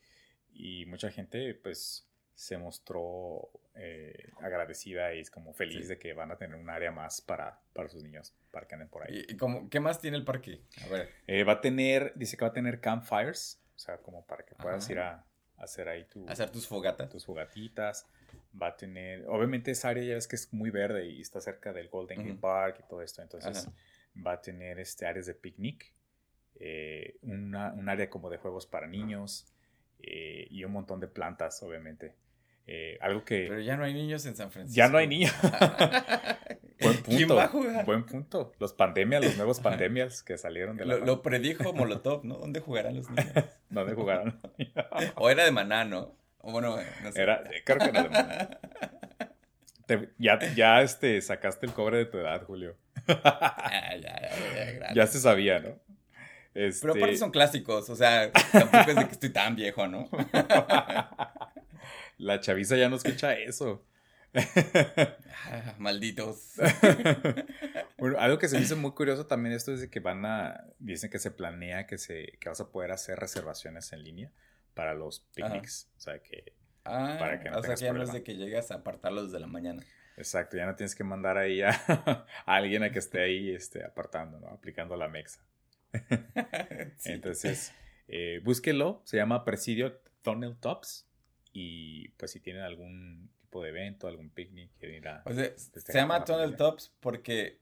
y 0.53 0.85
mucha 0.85 1.09
gente, 1.09 1.53
pues, 1.55 2.05
se 2.35 2.57
mostró 2.57 3.49
eh, 3.75 4.29
agradecida 4.41 5.13
y 5.13 5.21
es 5.21 5.31
como 5.31 5.53
feliz 5.53 5.87
de 5.87 5.97
que 5.97 6.13
van 6.13 6.31
a 6.31 6.37
tener 6.37 6.57
un 6.57 6.69
área 6.69 6.91
más 6.91 7.21
para, 7.21 7.61
para 7.73 7.87
sus 7.87 8.03
niños, 8.03 8.35
para 8.51 8.67
que 8.67 8.75
anden 8.75 8.89
por 8.89 9.03
ahí. 9.03 9.25
¿Y, 9.27 9.37
como, 9.37 9.69
qué 9.69 9.79
más 9.79 10.01
tiene 10.01 10.17
el 10.17 10.25
parque? 10.25 10.61
A 10.83 10.87
ver. 10.89 11.09
Eh, 11.27 11.45
va 11.45 11.53
a 11.53 11.61
tener, 11.61 12.11
dice 12.15 12.35
que 12.35 12.43
va 12.43 12.49
a 12.49 12.53
tener 12.53 12.81
campfires 12.81 13.61
O 13.75 13.79
sea, 13.79 13.97
como 13.99 14.25
para 14.25 14.45
que 14.45 14.53
puedas 14.55 14.89
ir 14.89 14.99
a, 14.99 15.25
hacer 15.57 15.87
ahí 15.87 16.03
tu... 16.03 16.27
Hacer 16.27 16.49
tus 16.51 16.67
fogatas. 16.67 17.09
Tus 17.09 17.25
fogatitas. 17.25 18.05
Va 18.61 18.67
a 18.67 18.75
tener... 18.75 19.25
Obviamente 19.29 19.71
esa 19.71 19.89
área 19.89 20.03
ya 20.03 20.17
es 20.17 20.27
que 20.27 20.35
es 20.35 20.51
muy 20.53 20.71
verde 20.71 21.07
y 21.07 21.21
está 21.21 21.39
cerca 21.39 21.71
del 21.71 21.87
Golden 21.87 22.21
Gate 22.21 22.39
Park 22.39 22.81
y 22.83 22.89
todo 22.89 23.01
esto. 23.01 23.21
Entonces 23.21 23.69
va 24.25 24.33
a 24.33 24.41
tener 24.41 24.77
este, 24.79 25.05
áreas 25.05 25.25
de 25.25 25.35
picnic. 25.35 25.93
Eh, 26.55 27.17
un 27.21 27.55
área 27.55 28.09
como 28.09 28.29
de 28.29 28.37
juegos 28.37 28.67
para 28.67 28.87
niños. 28.87 29.47
Y 29.97 30.63
un 30.63 30.73
montón 30.73 30.99
de 30.99 31.07
plantas, 31.07 31.63
obviamente. 31.63 32.13
Eh, 32.67 32.97
algo 33.01 33.23
que... 33.23 33.45
Pero 33.47 33.61
ya 33.61 33.77
no 33.77 33.83
hay 33.83 33.93
niños 33.93 34.25
en 34.25 34.35
San 34.35 34.51
Francisco. 34.51 34.75
Ya 34.75 34.89
no 34.89 34.97
hay 34.97 35.07
niños. 35.07 35.33
buen 36.81 36.95
punto. 36.97 37.17
¿Quién 37.17 37.29
va 37.29 37.43
a 37.43 37.47
jugar? 37.47 37.85
Buen 37.85 38.05
punto. 38.05 38.53
Los 38.59 38.73
pandemias, 38.73 39.23
los 39.23 39.37
nuevos 39.37 39.59
pandemias 39.59 40.23
que 40.23 40.37
salieron 40.37 40.77
de 40.77 40.85
la... 40.85 40.95
Lo, 40.97 41.05
lo 41.05 41.21
predijo 41.21 41.73
Molotov, 41.73 42.25
¿no? 42.25 42.37
¿Dónde 42.37 42.59
jugarán 42.59 42.95
los 42.95 43.09
niños? 43.09 43.33
¿Dónde 43.69 43.93
jugarán? 43.93 44.39
o 45.15 45.29
era 45.29 45.45
de 45.45 45.51
Maná, 45.51 45.85
¿no? 45.85 46.15
O 46.39 46.51
bueno, 46.51 46.77
no 47.03 47.11
sé. 47.11 47.21
Era, 47.21 47.43
creo 47.63 47.77
que 47.77 47.89
era 47.89 48.03
de 48.03 48.09
Maná. 48.09 48.59
ya, 50.17 50.39
ya 50.55 50.81
este, 50.81 51.21
sacaste 51.21 51.67
el 51.67 51.73
cobre 51.73 51.97
de 51.97 52.05
tu 52.05 52.17
edad, 52.17 52.43
Julio. 52.43 52.75
ya, 53.07 53.95
ya, 54.01 54.21
ya, 54.79 54.93
ya, 54.93 55.07
se 55.07 55.19
sabía, 55.19 55.59
¿no? 55.59 55.79
Pero 56.55 56.93
aparte 56.93 57.03
este 57.03 57.17
son 57.17 57.31
clásicos, 57.31 57.89
o 57.89 57.95
sea, 57.97 58.31
tampoco 58.31 58.89
es 58.89 58.95
de 58.95 59.05
que 59.07 59.11
estoy 59.11 59.29
tan 59.29 59.57
viejo, 59.57 59.87
¿no? 59.87 60.09
La 62.17 62.39
chaviza 62.39 62.77
ya 62.77 62.89
no 62.89 62.95
escucha 62.95 63.33
eso. 63.33 63.85
Ah, 64.35 65.75
malditos. 65.79 66.53
bueno, 67.97 68.19
algo 68.19 68.37
que 68.37 68.47
se 68.47 68.57
dice 68.57 68.75
muy 68.75 68.91
curioso 68.91 69.25
también 69.27 69.55
esto 69.55 69.73
es 69.73 69.81
de 69.81 69.89
que 69.89 69.99
van 69.99 70.25
a, 70.25 70.65
dicen 70.79 71.09
que 71.09 71.19
se 71.19 71.31
planea 71.31 71.87
que, 71.87 71.97
se, 71.97 72.37
que 72.39 72.49
vas 72.49 72.59
a 72.59 72.71
poder 72.71 72.91
hacer 72.91 73.19
reservaciones 73.19 73.91
en 73.93 74.03
línea 74.03 74.31
para 74.73 74.93
los 74.93 75.21
picnics. 75.33 75.89
O 75.97 75.99
sea 75.99 76.19
que... 76.19 76.53
Ah, 76.83 77.15
para 77.19 77.39
que 77.39 77.49
no 77.49 77.57
o 77.57 77.63
sea 77.63 77.73
que 77.73 77.81
ya 77.81 77.93
no 77.93 78.03
es 78.03 78.13
de 78.13 78.21
que 78.21 78.35
llegas 78.35 78.69
a 78.69 78.75
apartarlos 78.75 79.31
de 79.31 79.39
la 79.39 79.47
mañana. 79.47 79.81
Exacto, 80.17 80.55
ya 80.55 80.65
no 80.65 80.75
tienes 80.75 80.95
que 80.95 81.03
mandar 81.03 81.37
ahí 81.37 81.61
a, 81.61 81.71
alguien 82.45 82.83
a 82.83 82.91
que 82.91 82.99
esté 82.99 83.21
ahí 83.21 83.49
este, 83.49 83.83
apartando, 83.83 84.39
¿no? 84.39 84.47
Aplicando 84.49 84.95
la 84.95 85.07
mexa. 85.07 85.43
Entonces, 87.05 87.73
eh, 88.07 88.39
búsquelo, 88.43 89.01
se 89.05 89.17
llama 89.17 89.45
Presidio 89.45 89.99
Tunnel 90.21 90.57
Tops 90.57 91.07
y 91.57 92.09
pues 92.17 92.31
si 92.31 92.41
tienen 92.41 92.63
algún 92.63 93.29
tipo 93.39 93.63
de 93.63 93.69
evento, 93.69 94.09
algún 94.09 94.29
picnic, 94.29 94.69
quieren 94.77 94.97
ir 94.97 95.07
a... 95.07 95.23
se 95.23 95.93
llama 95.93 96.25
Tunnel 96.25 96.57
Tops 96.57 96.91
porque 96.99 97.59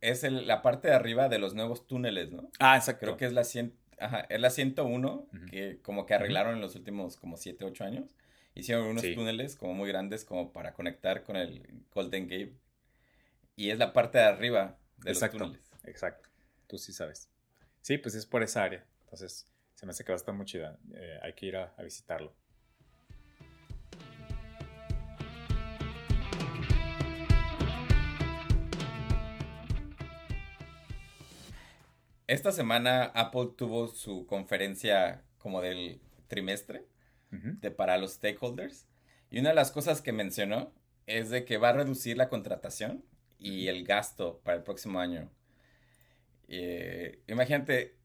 es 0.00 0.24
la 0.24 0.62
parte 0.62 0.88
de 0.88 0.94
arriba 0.94 1.28
de 1.28 1.38
los 1.38 1.54
nuevos 1.54 1.86
túneles, 1.86 2.32
¿no? 2.32 2.50
Ah, 2.58 2.76
exacto. 2.76 3.06
Creo 3.06 3.16
que 3.16 3.26
es 3.26 3.32
la, 3.32 3.42
es 3.42 4.40
la 4.40 4.50
101, 4.50 5.28
que 5.48 5.78
como 5.80 6.06
que 6.06 6.14
arreglaron 6.14 6.56
en 6.56 6.60
los 6.60 6.74
últimos 6.74 7.16
como 7.16 7.36
7, 7.36 7.64
8 7.64 7.84
años. 7.84 8.16
Hicieron 8.56 8.86
unos 8.86 9.04
túneles 9.14 9.54
como 9.54 9.74
muy 9.74 9.88
grandes 9.88 10.24
como 10.24 10.52
para 10.52 10.74
conectar 10.74 11.22
con 11.22 11.36
el 11.36 11.84
Golden 11.94 12.26
Gate. 12.26 12.54
Y 13.54 13.70
es 13.70 13.78
la 13.78 13.92
parte 13.92 14.18
de 14.18 14.24
arriba 14.24 14.76
de 14.96 15.14
los 15.14 15.30
túneles. 15.30 15.62
Exacto. 15.84 16.28
Tú 16.66 16.78
sí 16.78 16.92
sabes. 16.92 17.30
Sí, 17.82 17.96
pues 17.96 18.16
es 18.16 18.26
por 18.26 18.42
esa 18.42 18.64
área. 18.64 18.84
Entonces, 19.04 19.46
se 19.76 19.86
me 19.86 19.90
hace 19.90 20.04
que 20.04 20.10
va 20.10 20.16
a 20.16 20.18
estar 20.18 20.34
muy 20.34 20.46
chida. 20.46 20.78
Eh, 20.94 21.20
hay 21.22 21.34
que 21.34 21.46
ir 21.46 21.56
a, 21.56 21.72
visitarlo. 21.82 22.34
Esta 32.26 32.50
semana 32.50 33.04
Apple 33.04 33.50
tuvo 33.56 33.86
su 33.88 34.26
conferencia 34.26 35.22
como 35.38 35.60
del 35.60 36.00
trimestre 36.26 36.84
de, 37.30 37.70
para 37.70 37.98
los 37.98 38.14
stakeholders. 38.14 38.88
Y 39.30 39.38
una 39.38 39.50
de 39.50 39.54
las 39.54 39.70
cosas 39.70 40.02
que 40.02 40.12
mencionó 40.12 40.72
es 41.06 41.30
de 41.30 41.44
que 41.44 41.58
va 41.58 41.68
a 41.68 41.72
reducir 41.72 42.16
la 42.16 42.28
contratación 42.28 43.04
y 43.38 43.68
el 43.68 43.84
gasto 43.84 44.40
para 44.42 44.56
el 44.56 44.62
próximo 44.64 44.98
año. 44.98 45.30
Eh, 46.48 47.20
imagínate, 47.28 47.96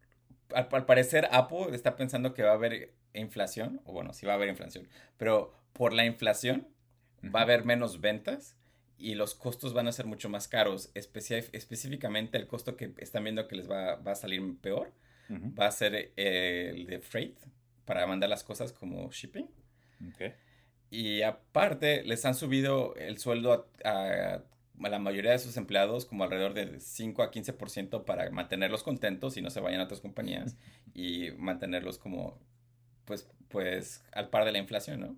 al, 0.54 0.68
parecer 0.86 1.28
Apple 1.32 1.68
está 1.74 1.96
pensando 1.96 2.34
que 2.34 2.44
va 2.44 2.51
a 2.51 2.56
haber 2.56 2.94
inflación, 3.13 3.82
o 3.86 3.94
bueno, 3.94 4.13
sí 4.13 4.25
va 4.25 4.34
a 4.34 4.36
haber 4.36 4.50
inflación, 4.50 4.88
pero 5.18 5.54
por 5.74 5.94
la 5.94 6.06
inflación 6.06 6.68
va 7.24 7.42
a 7.42 7.44
haber 7.44 7.66
menos 7.66 8.01
ventas 8.01 8.56
y 9.01 9.15
los 9.15 9.36
costos 9.36 9.74
van 9.74 9.88
a 9.88 9.91
ser 9.91 10.05
mucho 10.05 10.29
más 10.29 10.48
caros. 10.48 10.91
específicamente 10.93 12.38
el 12.38 12.48
costo 12.48 12.75
que 12.75 12.93
están 12.98 13.24
viendo 13.24 13.48
que 13.48 13.55
les 13.55 13.70
va, 13.70 13.93
a 13.93 14.15
salir 14.15 14.41
peor 14.62 14.91
va 15.29 15.67
a 15.67 15.72
ser 15.72 16.12
el 16.17 16.86
de 16.88 17.00
freight 17.00 17.38
para 17.86 18.05
mandar 18.05 18.29
las 18.29 18.43
cosas 18.43 18.74
como 18.74 19.10
shipping. 19.12 19.50
Y 20.89 21.22
aparte 21.22 22.03
les 22.03 22.25
han 22.25 22.36
subido 22.36 22.96
el 22.96 23.17
sueldo 23.17 23.70
a 23.86 24.43
a 24.86 24.89
la 24.89 25.00
mayoría 25.00 25.31
de 25.31 25.39
sus 25.39 25.58
empleados 25.58 26.05
como 26.05 26.24
alrededor 26.24 26.53
de 26.53 26.79
5 26.79 27.24
a 27.24 27.31
15% 27.31 28.03
para 28.05 28.29
mantenerlos 28.31 28.84
contentos 28.84 29.38
y 29.38 29.41
no 29.41 29.50
se 29.50 29.60
vayan 29.60 29.81
a 29.81 29.86
otras 29.86 30.01
compañías 30.01 30.55
y 30.93 31.31
mantenerlos 31.38 31.98
como, 31.98 32.39
pues, 33.05 33.27
pues, 33.50 34.03
al 34.12 34.29
par 34.29 34.46
de 34.46 34.51
la 34.51 34.60
inflación, 34.60 35.00
¿no? 35.00 35.15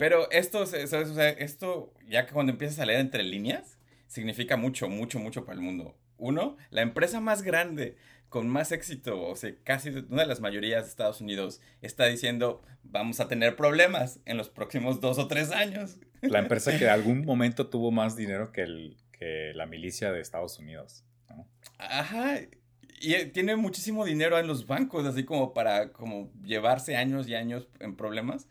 Pero 0.00 0.30
esto, 0.30 0.62
esto, 0.62 1.92
ya 2.08 2.24
que 2.24 2.32
cuando 2.32 2.52
empiezas 2.52 2.78
a 2.78 2.86
leer 2.86 3.00
entre 3.00 3.22
líneas, 3.22 3.76
significa 4.06 4.56
mucho, 4.56 4.88
mucho, 4.88 5.18
mucho 5.18 5.44
para 5.44 5.58
el 5.58 5.60
mundo. 5.60 5.94
Uno, 6.16 6.56
la 6.70 6.80
empresa 6.80 7.20
más 7.20 7.42
grande 7.42 7.98
con 8.30 8.48
más 8.48 8.72
éxito, 8.72 9.20
o 9.20 9.36
sea, 9.36 9.52
casi 9.62 9.90
una 9.90 10.22
de 10.22 10.28
las 10.28 10.40
mayorías 10.40 10.84
de 10.84 10.88
Estados 10.88 11.20
Unidos 11.20 11.60
está 11.82 12.06
diciendo, 12.06 12.62
vamos 12.82 13.20
a 13.20 13.28
tener 13.28 13.56
problemas 13.56 14.20
en 14.24 14.38
los 14.38 14.48
próximos 14.48 15.02
dos 15.02 15.18
o 15.18 15.28
tres 15.28 15.50
años. 15.50 15.98
La 16.22 16.38
empresa 16.44 16.78
que 16.78 16.84
en 16.84 16.92
algún 16.92 17.26
momento 17.26 17.68
tuvo 17.68 17.90
más 17.90 18.16
dinero 18.16 18.52
que, 18.52 18.62
el, 18.62 18.96
que 19.12 19.52
la 19.54 19.66
milicia 19.66 20.12
de 20.12 20.22
Estados 20.22 20.58
Unidos. 20.58 21.04
Ajá, 21.76 22.40
y 23.02 23.12
eh, 23.16 23.26
tiene 23.26 23.54
muchísimo 23.56 24.06
dinero 24.06 24.38
en 24.38 24.46
los 24.46 24.66
bancos, 24.66 25.04
así 25.04 25.24
como 25.24 25.52
para 25.52 25.92
como 25.92 26.32
llevarse 26.42 26.96
años 26.96 27.28
y 27.28 27.34
años 27.34 27.68
en 27.80 27.96
problemas. 27.96 28.48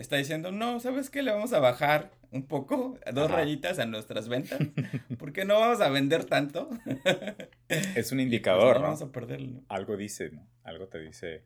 Está 0.00 0.16
diciendo, 0.16 0.50
no, 0.50 0.80
¿sabes 0.80 1.10
qué? 1.10 1.22
Le 1.22 1.30
vamos 1.30 1.52
a 1.52 1.60
bajar 1.60 2.10
un 2.30 2.46
poco, 2.46 2.98
dos 3.12 3.30
rayitas 3.30 3.78
a 3.78 3.86
nuestras 3.86 4.28
ventas, 4.28 4.58
porque 5.18 5.44
no 5.44 5.60
vamos 5.60 5.80
a 5.80 5.90
vender 5.90 6.24
tanto. 6.24 6.70
es 7.68 8.12
un 8.12 8.18
pues, 8.18 8.24
indicador, 8.24 8.76
no 8.76 8.82
Vamos 8.82 9.02
a 9.02 9.12
perderlo. 9.12 9.62
Algo 9.68 9.96
dice, 9.96 10.30
¿no? 10.30 10.48
Algo 10.62 10.88
te 10.88 11.00
dice 11.00 11.44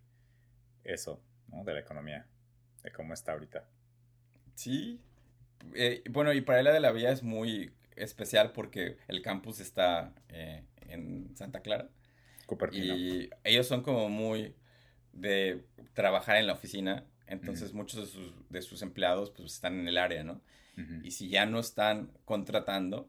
eso, 0.85 1.21
¿no? 1.49 1.65
De 1.65 1.75
la 1.75 1.81
economía, 1.81 2.27
de 2.83 2.93
cómo 2.93 3.13
está 3.13 3.33
ahorita. 3.33 3.67
Sí. 4.55 5.01
Eh, 5.75 6.05
bueno, 6.11 6.33
y 6.33 6.41
para 6.41 6.63
la 6.63 6.73
de 6.73 6.81
la 6.81 6.93
Vía 6.93 7.11
es 7.11 7.23
muy 7.23 7.73
especial 7.97 8.53
porque 8.53 8.99
el 9.09 9.21
campus 9.21 9.59
está 9.59 10.13
eh, 10.29 10.65
en 10.89 11.37
Santa 11.37 11.61
Clara. 11.61 11.89
Y 12.73 13.31
ellos 13.43 13.67
son 13.67 13.83
como 13.83 14.09
muy 14.09 14.55
de 15.13 15.65
trabajar 15.95 16.37
en 16.37 16.47
la 16.47 16.53
oficina, 16.53 17.05
entonces 17.27 17.73
muchos 17.73 18.01
de 18.01 18.07
sus, 18.07 18.33
de 18.51 18.63
sus 18.63 18.83
empleados 18.83 19.31
pues 19.31 19.55
están 19.55 19.79
en 19.81 19.89
el 19.89 19.99
área, 19.99 20.25
¿no? 20.25 20.41
Y 21.05 21.13
si 21.13 21.29
ya 21.29 21.47
no 21.47 21.61
están 21.61 22.11
contratando, 22.25 23.09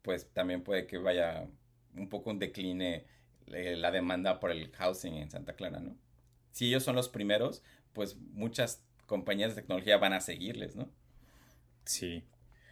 pues 0.00 0.32
también 0.32 0.62
puede 0.62 0.86
que 0.86 0.96
vaya 0.96 1.46
un 1.94 2.08
poco 2.08 2.30
un 2.30 2.38
decline 2.38 3.04
eh, 3.48 3.76
la 3.76 3.90
demanda 3.90 4.40
por 4.40 4.50
el 4.50 4.70
housing 4.72 5.14
en 5.16 5.30
Santa 5.30 5.54
Clara, 5.54 5.78
¿no? 5.78 5.94
Si 6.52 6.68
ellos 6.68 6.84
son 6.84 6.96
los 6.96 7.10
primeros, 7.10 7.62
pues 7.92 8.16
muchas 8.16 8.82
compañías 9.06 9.54
de 9.54 9.60
tecnología 9.60 9.98
van 9.98 10.14
a 10.14 10.22
seguirles, 10.22 10.74
¿no? 10.74 10.88
Sí. 11.84 12.24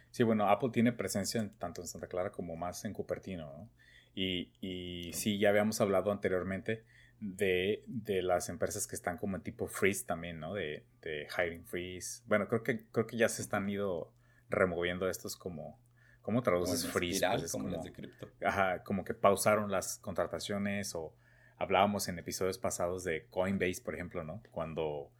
Sí, 0.09 0.23
bueno, 0.23 0.49
Apple 0.49 0.69
tiene 0.71 0.91
presencia 0.91 1.47
tanto 1.59 1.81
en 1.81 1.87
Santa 1.87 2.07
Clara 2.07 2.31
como 2.31 2.55
más 2.55 2.83
en 2.83 2.93
Cupertino, 2.93 3.45
¿no? 3.45 3.69
Y, 4.15 4.49
y 4.59 5.11
sí, 5.13 5.37
ya 5.37 5.49
habíamos 5.49 5.81
hablado 5.81 6.11
anteriormente 6.11 6.83
de, 7.19 7.83
de, 7.87 8.21
las 8.21 8.49
empresas 8.49 8.87
que 8.87 8.95
están 8.95 9.17
como 9.17 9.35
en 9.35 9.43
tipo 9.43 9.67
freeze 9.67 10.05
también, 10.05 10.39
¿no? 10.39 10.53
De, 10.53 10.85
de, 11.01 11.27
hiring 11.37 11.65
freeze. 11.65 12.21
Bueno, 12.25 12.47
creo 12.47 12.63
que, 12.63 12.85
creo 12.91 13.07
que 13.07 13.17
ya 13.17 13.29
se 13.29 13.41
están 13.41 13.69
ido 13.69 14.11
removiendo 14.49 15.09
estos 15.09 15.35
como... 15.35 15.79
¿Cómo 16.21 16.41
traduces 16.41 16.87
freeze? 16.87 17.23
Pues 17.37 17.51
como, 17.51 17.69
de 17.69 17.91
cripto. 17.91 18.27
Ajá, 18.43 18.81
como 18.83 19.03
que 19.05 19.13
pausaron 19.13 19.71
las 19.71 19.99
contrataciones 19.99 20.95
o 20.95 21.13
hablábamos 21.57 22.07
en 22.07 22.17
episodios 22.17 22.57
pasados 22.57 23.03
de 23.03 23.27
Coinbase, 23.29 23.81
por 23.83 23.93
ejemplo, 23.93 24.23
¿no? 24.23 24.41
Cuando 24.49 25.11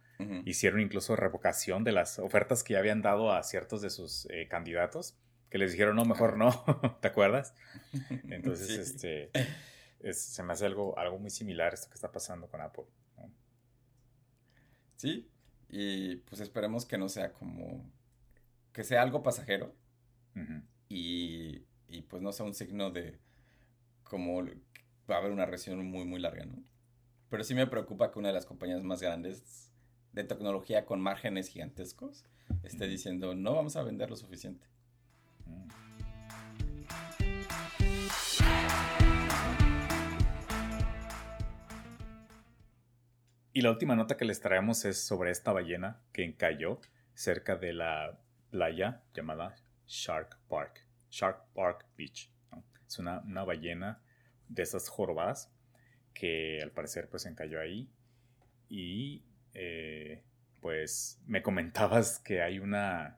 hicieron 0.46 0.80
incluso 0.80 1.14
revocación 1.14 1.84
de 1.84 1.92
las 1.92 2.18
ofertas 2.18 2.64
que 2.64 2.72
ya 2.72 2.78
habían 2.78 3.02
dado 3.02 3.32
a 3.32 3.42
ciertos 3.42 3.82
de 3.82 3.90
sus 3.90 4.26
eh, 4.30 4.48
candidatos, 4.48 5.16
que 5.50 5.58
les 5.58 5.72
dijeron, 5.72 5.94
no, 5.94 6.04
mejor 6.06 6.38
no, 6.38 6.50
¿te 7.00 7.08
acuerdas? 7.08 7.54
Entonces, 8.30 8.70
este 8.70 9.30
se 10.12 10.42
me 10.42 10.52
hace 10.52 10.66
algo, 10.66 10.98
algo 10.98 11.18
muy 11.18 11.30
similar 11.30 11.74
esto 11.74 11.88
que 11.88 11.94
está 11.94 12.10
pasando 12.10 12.48
con 12.48 12.60
Apple. 12.60 12.84
Sí, 14.96 15.30
y 15.68 16.16
pues 16.16 16.40
esperemos 16.40 16.86
que 16.86 16.96
no 16.96 17.08
sea 17.08 17.32
como, 17.32 17.84
que 18.72 18.82
sea 18.82 19.02
algo 19.02 19.22
pasajero 19.22 19.74
y, 20.88 21.64
y, 21.88 22.02
pues 22.02 22.22
no 22.22 22.32
sea 22.32 22.46
un 22.46 22.54
signo 22.54 22.90
de 22.90 23.18
como 24.04 24.44
va 25.10 25.16
a 25.16 25.18
haber 25.18 25.32
una 25.32 25.46
recesión 25.46 25.84
muy, 25.86 26.04
muy 26.04 26.20
larga, 26.20 26.44
¿no? 26.46 26.62
Pero 27.28 27.42
sí 27.44 27.54
me 27.54 27.66
preocupa 27.66 28.10
que 28.10 28.18
una 28.18 28.28
de 28.28 28.34
las 28.34 28.46
compañías 28.46 28.82
más 28.82 29.02
grandes 29.02 29.72
de 30.12 30.24
tecnología 30.24 30.86
con 30.86 31.00
márgenes 31.00 31.48
gigantescos 31.48 32.24
esté 32.62 32.86
diciendo 32.86 33.34
no 33.34 33.54
vamos 33.54 33.76
a 33.76 33.82
vender 33.82 34.08
lo 34.08 34.16
suficiente. 34.16 34.66
Mm. 35.46 35.85
Y 43.56 43.62
la 43.62 43.70
última 43.70 43.96
nota 43.96 44.18
que 44.18 44.26
les 44.26 44.38
traemos 44.38 44.84
es 44.84 45.00
sobre 45.00 45.30
esta 45.30 45.50
ballena 45.50 46.02
que 46.12 46.24
encalló 46.24 46.78
cerca 47.14 47.56
de 47.56 47.72
la 47.72 48.20
playa 48.50 49.00
llamada 49.14 49.56
Shark 49.86 50.38
Park, 50.46 50.86
Shark 51.08 51.42
Park 51.54 51.86
Beach. 51.96 52.30
Es 52.86 52.98
una, 52.98 53.22
ballena 53.44 54.02
de 54.46 54.62
esas 54.62 54.90
jorobadas 54.90 55.50
que 56.12 56.60
al 56.62 56.70
parecer 56.70 57.08
pues 57.08 57.24
encalló 57.24 57.58
ahí 57.58 57.90
y 58.68 59.24
eh, 59.54 60.22
pues 60.60 61.18
me 61.26 61.40
comentabas 61.40 62.18
que 62.18 62.42
hay 62.42 62.58
una... 62.58 63.16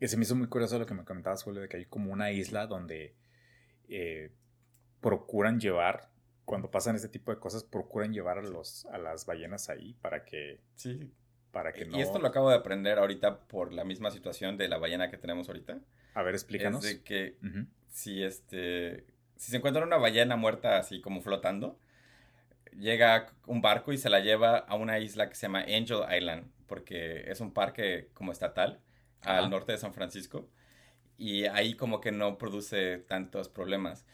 Que 0.00 0.08
se 0.08 0.16
me 0.16 0.22
hizo 0.22 0.34
muy 0.34 0.48
curioso 0.48 0.78
lo 0.78 0.86
que 0.86 0.94
me 0.94 1.04
comentabas, 1.04 1.42
Julio, 1.42 1.60
de 1.60 1.68
que 1.68 1.76
hay 1.76 1.84
como 1.84 2.10
una 2.10 2.32
isla 2.32 2.66
donde 2.66 3.16
eh, 3.90 4.32
procuran 5.02 5.60
llevar 5.60 6.10
cuando 6.44 6.70
pasan 6.70 6.96
este 6.96 7.08
tipo 7.08 7.32
de 7.32 7.38
cosas, 7.38 7.64
procuran 7.64 8.12
llevar 8.12 8.38
a, 8.38 8.42
los, 8.42 8.86
a 8.86 8.98
las 8.98 9.26
ballenas 9.26 9.68
ahí 9.68 9.94
para 10.00 10.24
que... 10.24 10.60
Sí. 10.76 11.10
Para 11.50 11.72
que 11.72 11.84
no... 11.84 11.98
Y 11.98 12.00
esto 12.00 12.18
lo 12.18 12.28
acabo 12.28 12.48
de 12.50 12.56
aprender 12.56 12.98
ahorita 12.98 13.40
por 13.40 13.72
la 13.72 13.84
misma 13.84 14.10
situación 14.10 14.56
de 14.56 14.68
la 14.68 14.78
ballena 14.78 15.10
que 15.10 15.18
tenemos 15.18 15.48
ahorita. 15.48 15.78
A 16.14 16.22
ver, 16.22 16.34
explícanos. 16.34 16.84
Es 16.84 16.98
de 16.98 17.02
que 17.02 17.36
si 17.88 18.22
este... 18.22 19.04
Si 19.36 19.50
se 19.50 19.56
encuentra 19.56 19.84
una 19.84 19.96
ballena 19.96 20.36
muerta 20.36 20.78
así 20.78 21.00
como 21.00 21.20
flotando, 21.20 21.78
llega 22.78 23.32
un 23.46 23.60
barco 23.60 23.92
y 23.92 23.98
se 23.98 24.08
la 24.08 24.20
lleva 24.20 24.58
a 24.58 24.76
una 24.76 24.98
isla 24.98 25.28
que 25.28 25.34
se 25.34 25.42
llama 25.42 25.60
Angel 25.60 26.00
Island, 26.16 26.50
porque 26.66 27.30
es 27.30 27.40
un 27.40 27.52
parque 27.52 28.08
como 28.14 28.32
estatal 28.32 28.80
al 29.22 29.50
norte 29.50 29.72
de 29.72 29.78
San 29.78 29.92
Francisco 29.92 30.48
y 31.18 31.44
ahí 31.46 31.74
como 31.74 32.00
que 32.00 32.12
no 32.12 32.38
produce 32.38 32.98
tantos 32.98 33.48
problemas. 33.48 34.04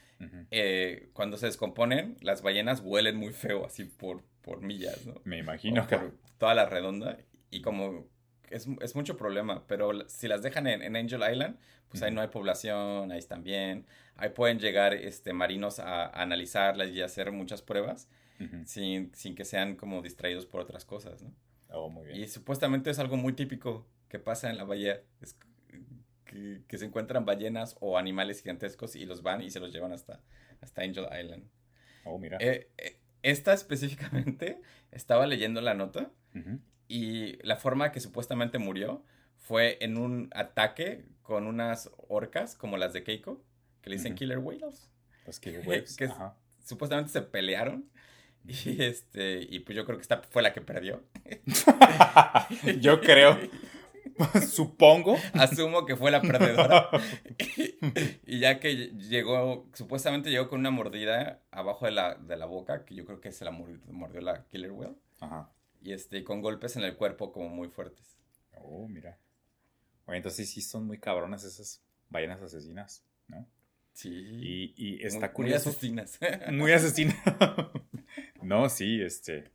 Eh, 0.51 1.11
cuando 1.13 1.37
se 1.37 1.47
descomponen, 1.47 2.17
las 2.21 2.43
ballenas 2.43 2.81
huelen 2.81 3.17
muy 3.17 3.33
feo, 3.33 3.65
así 3.65 3.85
por, 3.85 4.25
por 4.43 4.61
millas, 4.61 5.07
¿no? 5.07 5.15
Me 5.25 5.39
imagino. 5.39 5.87
que... 5.87 5.97
Por 5.97 6.15
toda 6.39 6.55
la 6.55 6.67
redonda. 6.67 7.19
Y 7.51 7.61
como 7.61 8.09
es, 8.51 8.67
es 8.81 8.95
mucho 8.95 9.17
problema, 9.17 9.65
pero 9.67 10.09
si 10.09 10.29
las 10.29 10.43
dejan 10.43 10.67
en, 10.67 10.97
Angel 10.97 11.23
Island, 11.31 11.59
pues 11.89 12.03
ahí 12.03 12.13
no 12.13 12.21
hay 12.21 12.29
población, 12.29 13.13
ahí 13.13 13.19
están 13.19 13.43
bien. 13.43 13.87
Ahí 14.17 14.31
pueden 14.31 14.59
llegar 14.59 14.95
este, 14.95 15.33
marinos 15.33 15.79
a, 15.79 16.07
analizarlas 16.09 16.91
y 16.91 17.01
hacer 17.01 17.33
muchas 17.33 17.63
pruebas 17.63 18.09
sin, 18.67 19.13
sin, 19.15 19.35
que 19.35 19.45
sean 19.45 19.75
como 19.75 20.01
distraídos 20.01 20.47
por 20.47 20.61
otras 20.61 20.85
cosas, 20.85 21.23
¿no? 21.23 21.35
Oh, 21.71 21.91
muy 21.91 22.07
bien. 22.07 22.21
Y 22.21 22.29
supuestamente 22.29 22.91
es 22.91 22.99
algo 22.99 23.17
muy 23.17 23.33
típico 23.33 23.87
que 24.09 24.19
pasa 24.19 24.49
en 24.49 24.57
la 24.57 24.65
bahía. 24.65 25.03
Es, 25.21 25.37
que, 26.29 26.79
se 26.79 26.85
encuentran 26.85 27.25
ballenas 27.25 27.77
o 27.81 27.99
animales 27.99 28.43
gigantescos 28.43 28.95
y 28.95 29.07
los 29.07 29.23
van 29.23 29.43
y 29.43 29.51
se 29.51 29.61
los 29.61 29.73
llevan 29.73 29.93
hasta, 29.93 30.21
hasta 30.61 30.83
Angel 30.83 31.07
Island. 31.07 31.45
Oh, 32.05 32.19
mira. 32.19 32.39
Eh, 32.41 32.69
eh, 32.79 32.99
esta 33.23 33.53
específicamente, 33.53 34.61
estaba 34.93 35.27
leyendo 35.27 35.61
la 35.61 35.75
nota 35.75 36.11
y 36.87 37.37
la 37.45 37.57
forma 37.57 37.91
que 37.91 37.99
supuestamente 37.99 38.59
murió 38.59 39.03
fue 39.37 39.79
en 39.81 39.99
un 39.99 40.31
ataque 40.35 41.05
con 41.23 41.47
unas 41.47 41.91
orcas 42.09 42.55
como 42.55 42.77
las 42.77 42.93
de 42.93 43.03
Keiko, 43.03 43.43
que 43.83 43.91
le 43.91 43.97
dicen 43.97 44.15
killer 44.15 44.39
whales. 44.39 44.89
Los 45.27 45.41
killer 45.41 45.63
whales. 45.67 45.97
que 45.97 46.09
supuestamente 46.65 47.11
se 47.11 47.23
pelearon. 47.23 47.91
Y 48.47 48.83
este, 48.83 49.43
y 49.43 49.59
pues 49.61 49.77
yo 49.77 49.85
creo 49.85 49.99
que 49.99 50.03
esta 50.03 50.23
fue 50.23 50.43
la 50.43 50.53
que 50.53 50.61
perdió. 50.61 51.03
yo 52.81 53.01
creo. 53.01 53.39
Supongo. 54.49 55.17
Asumo 55.35 55.87
que 55.87 55.97
fue 55.97 56.11
la 56.11 56.21
perdedora. 56.21 56.89
y 58.27 58.41
ya 58.41 58.61
que 58.61 58.93
llegó, 58.97 59.69
supuestamente 59.75 60.31
llegó 60.31 60.49
con 60.49 60.61
una 60.61 60.71
mordida 60.71 61.43
abajo 61.51 61.87
de 61.87 61.93
la, 61.93 62.15
de 62.15 62.37
la 62.37 62.47
boca, 62.47 62.85
que 62.85 62.95
yo 62.95 63.05
creo 63.05 63.21
que 63.21 63.33
se 63.33 63.45
la 63.45 63.51
mordió, 63.51 64.21
la 64.21 64.45
Killer 64.47 64.73
Whale. 64.73 64.97
Ajá. 65.21 65.51
Y 65.81 65.93
este, 65.93 66.25
con 66.25 66.43
golpes 66.43 66.77
en 66.77 66.83
el 66.83 66.97
cuerpo 66.97 67.33
como 67.33 67.49
muy 67.49 67.69
fuertes. 67.69 68.19
Oh, 68.57 68.89
mira. 68.89 69.19
Oye, 70.07 70.17
entonces 70.17 70.51
sí 70.51 70.61
son 70.61 70.87
muy 70.87 70.99
cabronas 70.99 71.45
esas 71.45 71.83
ballenas 72.09 72.41
asesinas, 72.43 73.05
¿no? 73.29 73.47
Sí. 73.93 74.11
Y, 74.11 74.75
y 74.77 75.05
está 75.05 75.27
muy, 75.27 75.35
curioso. 75.35 75.71
Muy 75.71 76.01
asesinas. 76.01 76.19
muy 76.53 76.73
asesinas. 76.73 77.17
no, 78.43 78.69
sí, 78.69 79.03
este. 79.03 79.53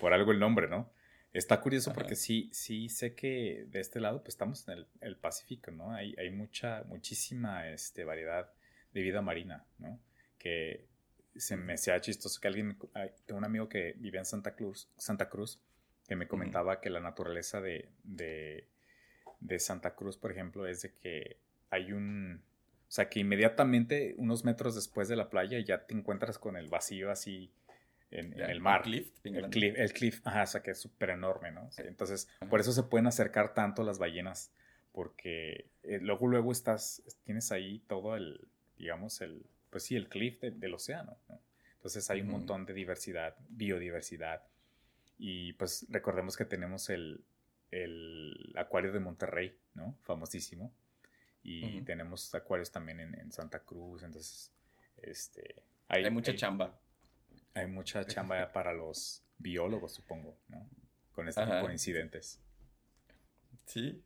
Por 0.00 0.12
algo 0.12 0.32
el 0.32 0.38
nombre, 0.38 0.68
¿no? 0.68 0.90
Está 1.34 1.60
curioso 1.60 1.92
porque 1.92 2.14
sí, 2.14 2.48
sí 2.52 2.88
sé 2.88 3.16
que 3.16 3.66
de 3.68 3.80
este 3.80 3.98
lado 3.98 4.22
pues 4.22 4.34
estamos 4.34 4.68
en 4.68 4.86
el, 5.00 5.16
Pacífico, 5.16 5.72
¿no? 5.72 5.90
Hay, 5.92 6.14
hay, 6.16 6.30
mucha, 6.30 6.84
muchísima 6.84 7.68
este, 7.68 8.04
variedad 8.04 8.52
de 8.92 9.02
vida 9.02 9.20
marina, 9.20 9.66
¿no? 9.78 10.00
Que 10.38 10.86
se 11.34 11.56
me 11.56 11.76
sea 11.76 12.00
chistoso 12.00 12.40
que 12.40 12.46
alguien, 12.46 12.78
tengo 13.26 13.38
un 13.38 13.44
amigo 13.44 13.68
que 13.68 13.96
vive 13.98 14.18
en 14.18 14.24
Santa 14.24 14.54
Cruz, 14.54 14.88
Santa 14.96 15.28
Cruz, 15.28 15.60
que 16.06 16.14
me 16.14 16.28
comentaba 16.28 16.80
que 16.80 16.88
la 16.88 17.00
naturaleza 17.00 17.60
de, 17.60 17.88
de, 18.04 18.68
de 19.40 19.58
Santa 19.58 19.96
Cruz, 19.96 20.16
por 20.16 20.30
ejemplo, 20.30 20.68
es 20.68 20.82
de 20.82 20.94
que 20.94 21.40
hay 21.68 21.90
un, 21.90 22.44
o 22.88 22.92
sea, 22.92 23.08
que 23.08 23.18
inmediatamente 23.18 24.14
unos 24.18 24.44
metros 24.44 24.76
después 24.76 25.08
de 25.08 25.16
la 25.16 25.30
playa 25.30 25.58
ya 25.58 25.84
te 25.84 25.94
encuentras 25.94 26.38
con 26.38 26.56
el 26.56 26.68
vacío 26.68 27.10
así 27.10 27.50
en, 28.14 28.40
el 28.40 28.60
mar. 28.60 28.82
El 28.84 28.84
cliff, 28.84 29.12
el 29.24 29.50
cliff, 29.50 29.74
el 29.76 29.92
cliff, 29.92 30.20
ajá, 30.26 30.42
o 30.42 30.46
sea 30.46 30.62
que 30.62 30.70
es 30.70 30.80
súper 30.80 31.10
enorme, 31.10 31.50
¿no? 31.50 31.68
entonces, 31.78 32.28
por 32.48 32.60
eso 32.60 32.72
se 32.72 32.84
pueden 32.84 33.06
acercar 33.06 33.54
tanto 33.54 33.82
las 33.82 33.98
ballenas, 33.98 34.52
porque 34.92 35.70
eh, 35.82 35.98
luego, 36.00 36.28
luego 36.28 36.52
estás, 36.52 37.02
tienes 37.24 37.50
ahí 37.52 37.80
todo 37.88 38.16
el, 38.16 38.48
digamos, 38.78 39.20
el, 39.20 39.44
pues 39.70 39.82
sí, 39.82 39.96
el 39.96 40.08
cliff 40.08 40.40
del 40.40 40.74
océano, 40.74 41.18
¿no? 41.28 41.40
Entonces 41.74 42.08
hay 42.08 42.22
un 42.22 42.28
montón 42.28 42.64
de 42.64 42.72
diversidad, 42.72 43.36
biodiversidad. 43.50 44.42
Y 45.18 45.52
pues 45.54 45.84
recordemos 45.90 46.34
que 46.34 46.46
tenemos 46.46 46.88
el, 46.88 47.22
el 47.70 48.54
acuario 48.56 48.90
de 48.90 49.00
Monterrey, 49.00 49.54
¿no? 49.74 49.94
Famosísimo. 50.00 50.72
Y 51.42 51.82
tenemos 51.82 52.34
acuarios 52.34 52.72
también 52.72 53.00
en, 53.00 53.20
en, 53.20 53.30
Santa 53.30 53.58
Cruz, 53.58 54.02
entonces, 54.02 54.50
este... 55.02 55.56
Hay, 55.88 56.10
mucha 56.10 56.34
chamba 56.34 56.74
hay 57.54 57.66
mucha 57.66 58.04
chamba 58.04 58.50
para 58.52 58.72
los 58.72 59.24
biólogos, 59.38 59.92
supongo, 59.92 60.38
¿no? 60.48 60.68
Con 61.12 61.28
este 61.28 61.44
tipo 61.44 61.66
de 61.66 61.72
incidentes. 61.72 62.40
Sí. 63.66 64.02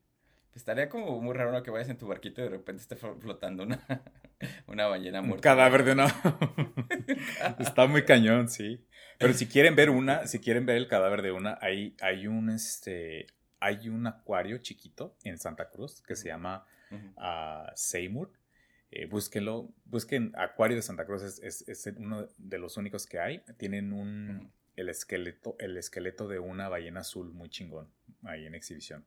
Estaría 0.54 0.88
como 0.88 1.20
muy 1.20 1.34
raro 1.34 1.62
que 1.62 1.70
vayas 1.70 1.88
en 1.88 1.98
tu 1.98 2.08
barquito 2.08 2.40
y 2.40 2.44
de 2.44 2.50
repente 2.50 2.82
esté 2.82 2.96
flotando 2.96 3.62
una, 3.62 3.80
una 4.66 4.87
ballena 4.87 5.22
muerta. 5.22 5.50
Un 5.50 5.56
cadáver 5.56 5.84
de 5.84 5.92
una. 5.92 6.06
Está 7.58 7.87
muy 7.87 8.04
cañón, 8.04 8.48
sí. 8.48 8.84
Pero 9.18 9.32
si 9.32 9.46
quieren 9.46 9.76
ver 9.76 9.90
una, 9.90 10.26
si 10.26 10.40
quieren 10.40 10.66
ver 10.66 10.76
el 10.76 10.88
cadáver 10.88 11.22
de 11.22 11.32
una, 11.32 11.58
hay, 11.61 11.96
hay 12.00 12.26
un 12.26 12.50
este. 12.50 13.26
Hay 13.61 13.88
un 13.88 14.06
acuario 14.06 14.58
chiquito 14.58 15.16
en 15.24 15.38
Santa 15.38 15.68
Cruz 15.68 16.00
que 16.02 16.14
se 16.14 16.28
llama 16.28 16.64
uh, 16.92 17.68
Seymour 17.74 18.30
eh, 18.90 19.07
búsquenlo, 19.07 19.68
busquen 19.85 20.33
Acuario 20.35 20.77
de 20.77 20.83
Santa 20.83 21.05
Cruz, 21.05 21.22
es, 21.22 21.92
uno 21.98 22.27
de 22.38 22.59
los 22.59 22.77
únicos 22.79 23.07
que 23.07 23.18
hay. 23.18 23.42
Tienen 23.59 23.92
un, 23.92 24.51
el, 24.77 24.88
esqueleto, 24.88 25.57
el 25.59 25.77
esqueleto 25.77 26.27
de 26.27 26.38
una 26.38 26.68
ballena 26.68 27.01
azul 27.01 27.31
muy 27.33 27.51
chingón 27.51 27.88
ahí 28.24 28.46
en 28.46 28.55
exhibición, 28.55 29.05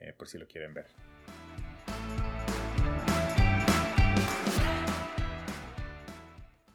eh, 0.00 0.12
por 0.12 0.26
si 0.28 0.38
lo 0.38 0.48
quieren 0.48 0.74
ver. 0.74 0.86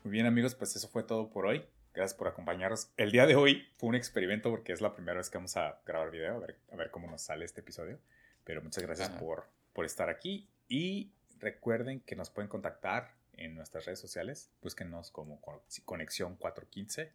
Muy 0.04 0.12
bien 0.14 0.26
amigos, 0.26 0.56
pues 0.56 0.76
eso 0.78 0.88
fue 0.88 1.04
todo 1.04 1.30
por 1.30 1.46
hoy. 1.46 1.66
Gracias 1.94 2.18
por 2.18 2.30
acompañarnos. 2.30 2.94
El 2.96 3.12
día 3.12 3.26
de 3.26 3.36
hoy 3.36 3.68
fue 3.78 3.90
un 3.90 3.96
experimento 3.96 4.50
porque 4.50 4.72
es 4.72 4.80
la 4.80 4.94
primera 4.94 5.18
vez 5.18 5.30
que 5.30 5.38
vamos 5.38 5.58
a 5.58 5.82
grabar 5.86 6.10
video, 6.10 6.38
a 6.38 6.40
ver, 6.40 6.56
a 6.72 6.78
ver 6.78 6.90
cómo 6.90 7.12
nos 7.12 7.22
sale 7.22 7.44
este 7.44 7.60
episodio. 7.60 8.00
Pero 8.46 8.62
muchas 8.62 8.82
gracias 8.84 9.10
por, 9.10 9.50
por 9.74 9.86
estar 9.86 10.10
aquí 10.10 10.48
y 10.70 11.12
Recuerden 11.40 12.02
que 12.02 12.16
nos 12.16 12.30
pueden 12.30 12.50
contactar 12.50 13.16
en 13.34 13.56
nuestras 13.56 13.86
redes 13.86 14.00
sociales. 14.00 14.52
Búsquenos 14.62 15.10
como 15.12 15.42
Conexión 15.86 16.36
415. 16.36 17.14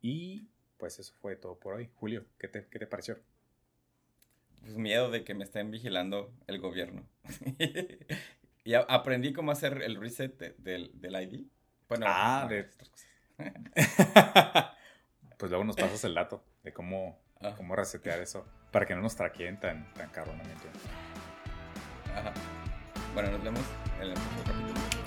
Y 0.00 0.48
pues 0.78 0.98
eso 0.98 1.14
fue 1.20 1.36
todo 1.36 1.58
por 1.58 1.74
hoy. 1.74 1.90
Julio, 1.94 2.26
¿qué 2.38 2.48
te, 2.48 2.66
qué 2.66 2.80
te 2.80 2.86
pareció? 2.86 3.18
Pues 4.60 4.76
miedo 4.76 5.10
de 5.10 5.24
que 5.24 5.34
me 5.34 5.44
estén 5.44 5.70
vigilando 5.70 6.32
el 6.46 6.60
gobierno. 6.60 7.06
y 8.64 8.74
aprendí 8.74 9.32
cómo 9.32 9.52
hacer 9.52 9.80
el 9.82 10.00
reset 10.00 10.36
del, 10.58 10.90
del 11.00 11.22
ID. 11.22 11.46
Bueno, 11.88 12.06
ah, 12.08 12.46
de... 12.48 12.68
pues 15.38 15.50
luego 15.50 15.64
nos 15.64 15.76
pasas 15.76 16.02
el 16.04 16.14
dato 16.14 16.44
de 16.62 16.72
cómo, 16.72 17.20
cómo 17.56 17.76
resetear 17.76 18.20
eso 18.20 18.46
para 18.72 18.86
que 18.86 18.94
no 18.94 19.02
nos 19.02 19.14
traqueen 19.14 19.60
tan, 19.60 19.92
tan 19.94 20.08
cabronamente. 20.10 20.66
Ajá. 22.14 22.32
Bueno, 23.14 23.30
nos 23.30 23.42
vemos 23.42 23.62
en 24.00 24.08
el 24.08 24.14
próximo 24.14 24.42
capítulo. 24.46 25.01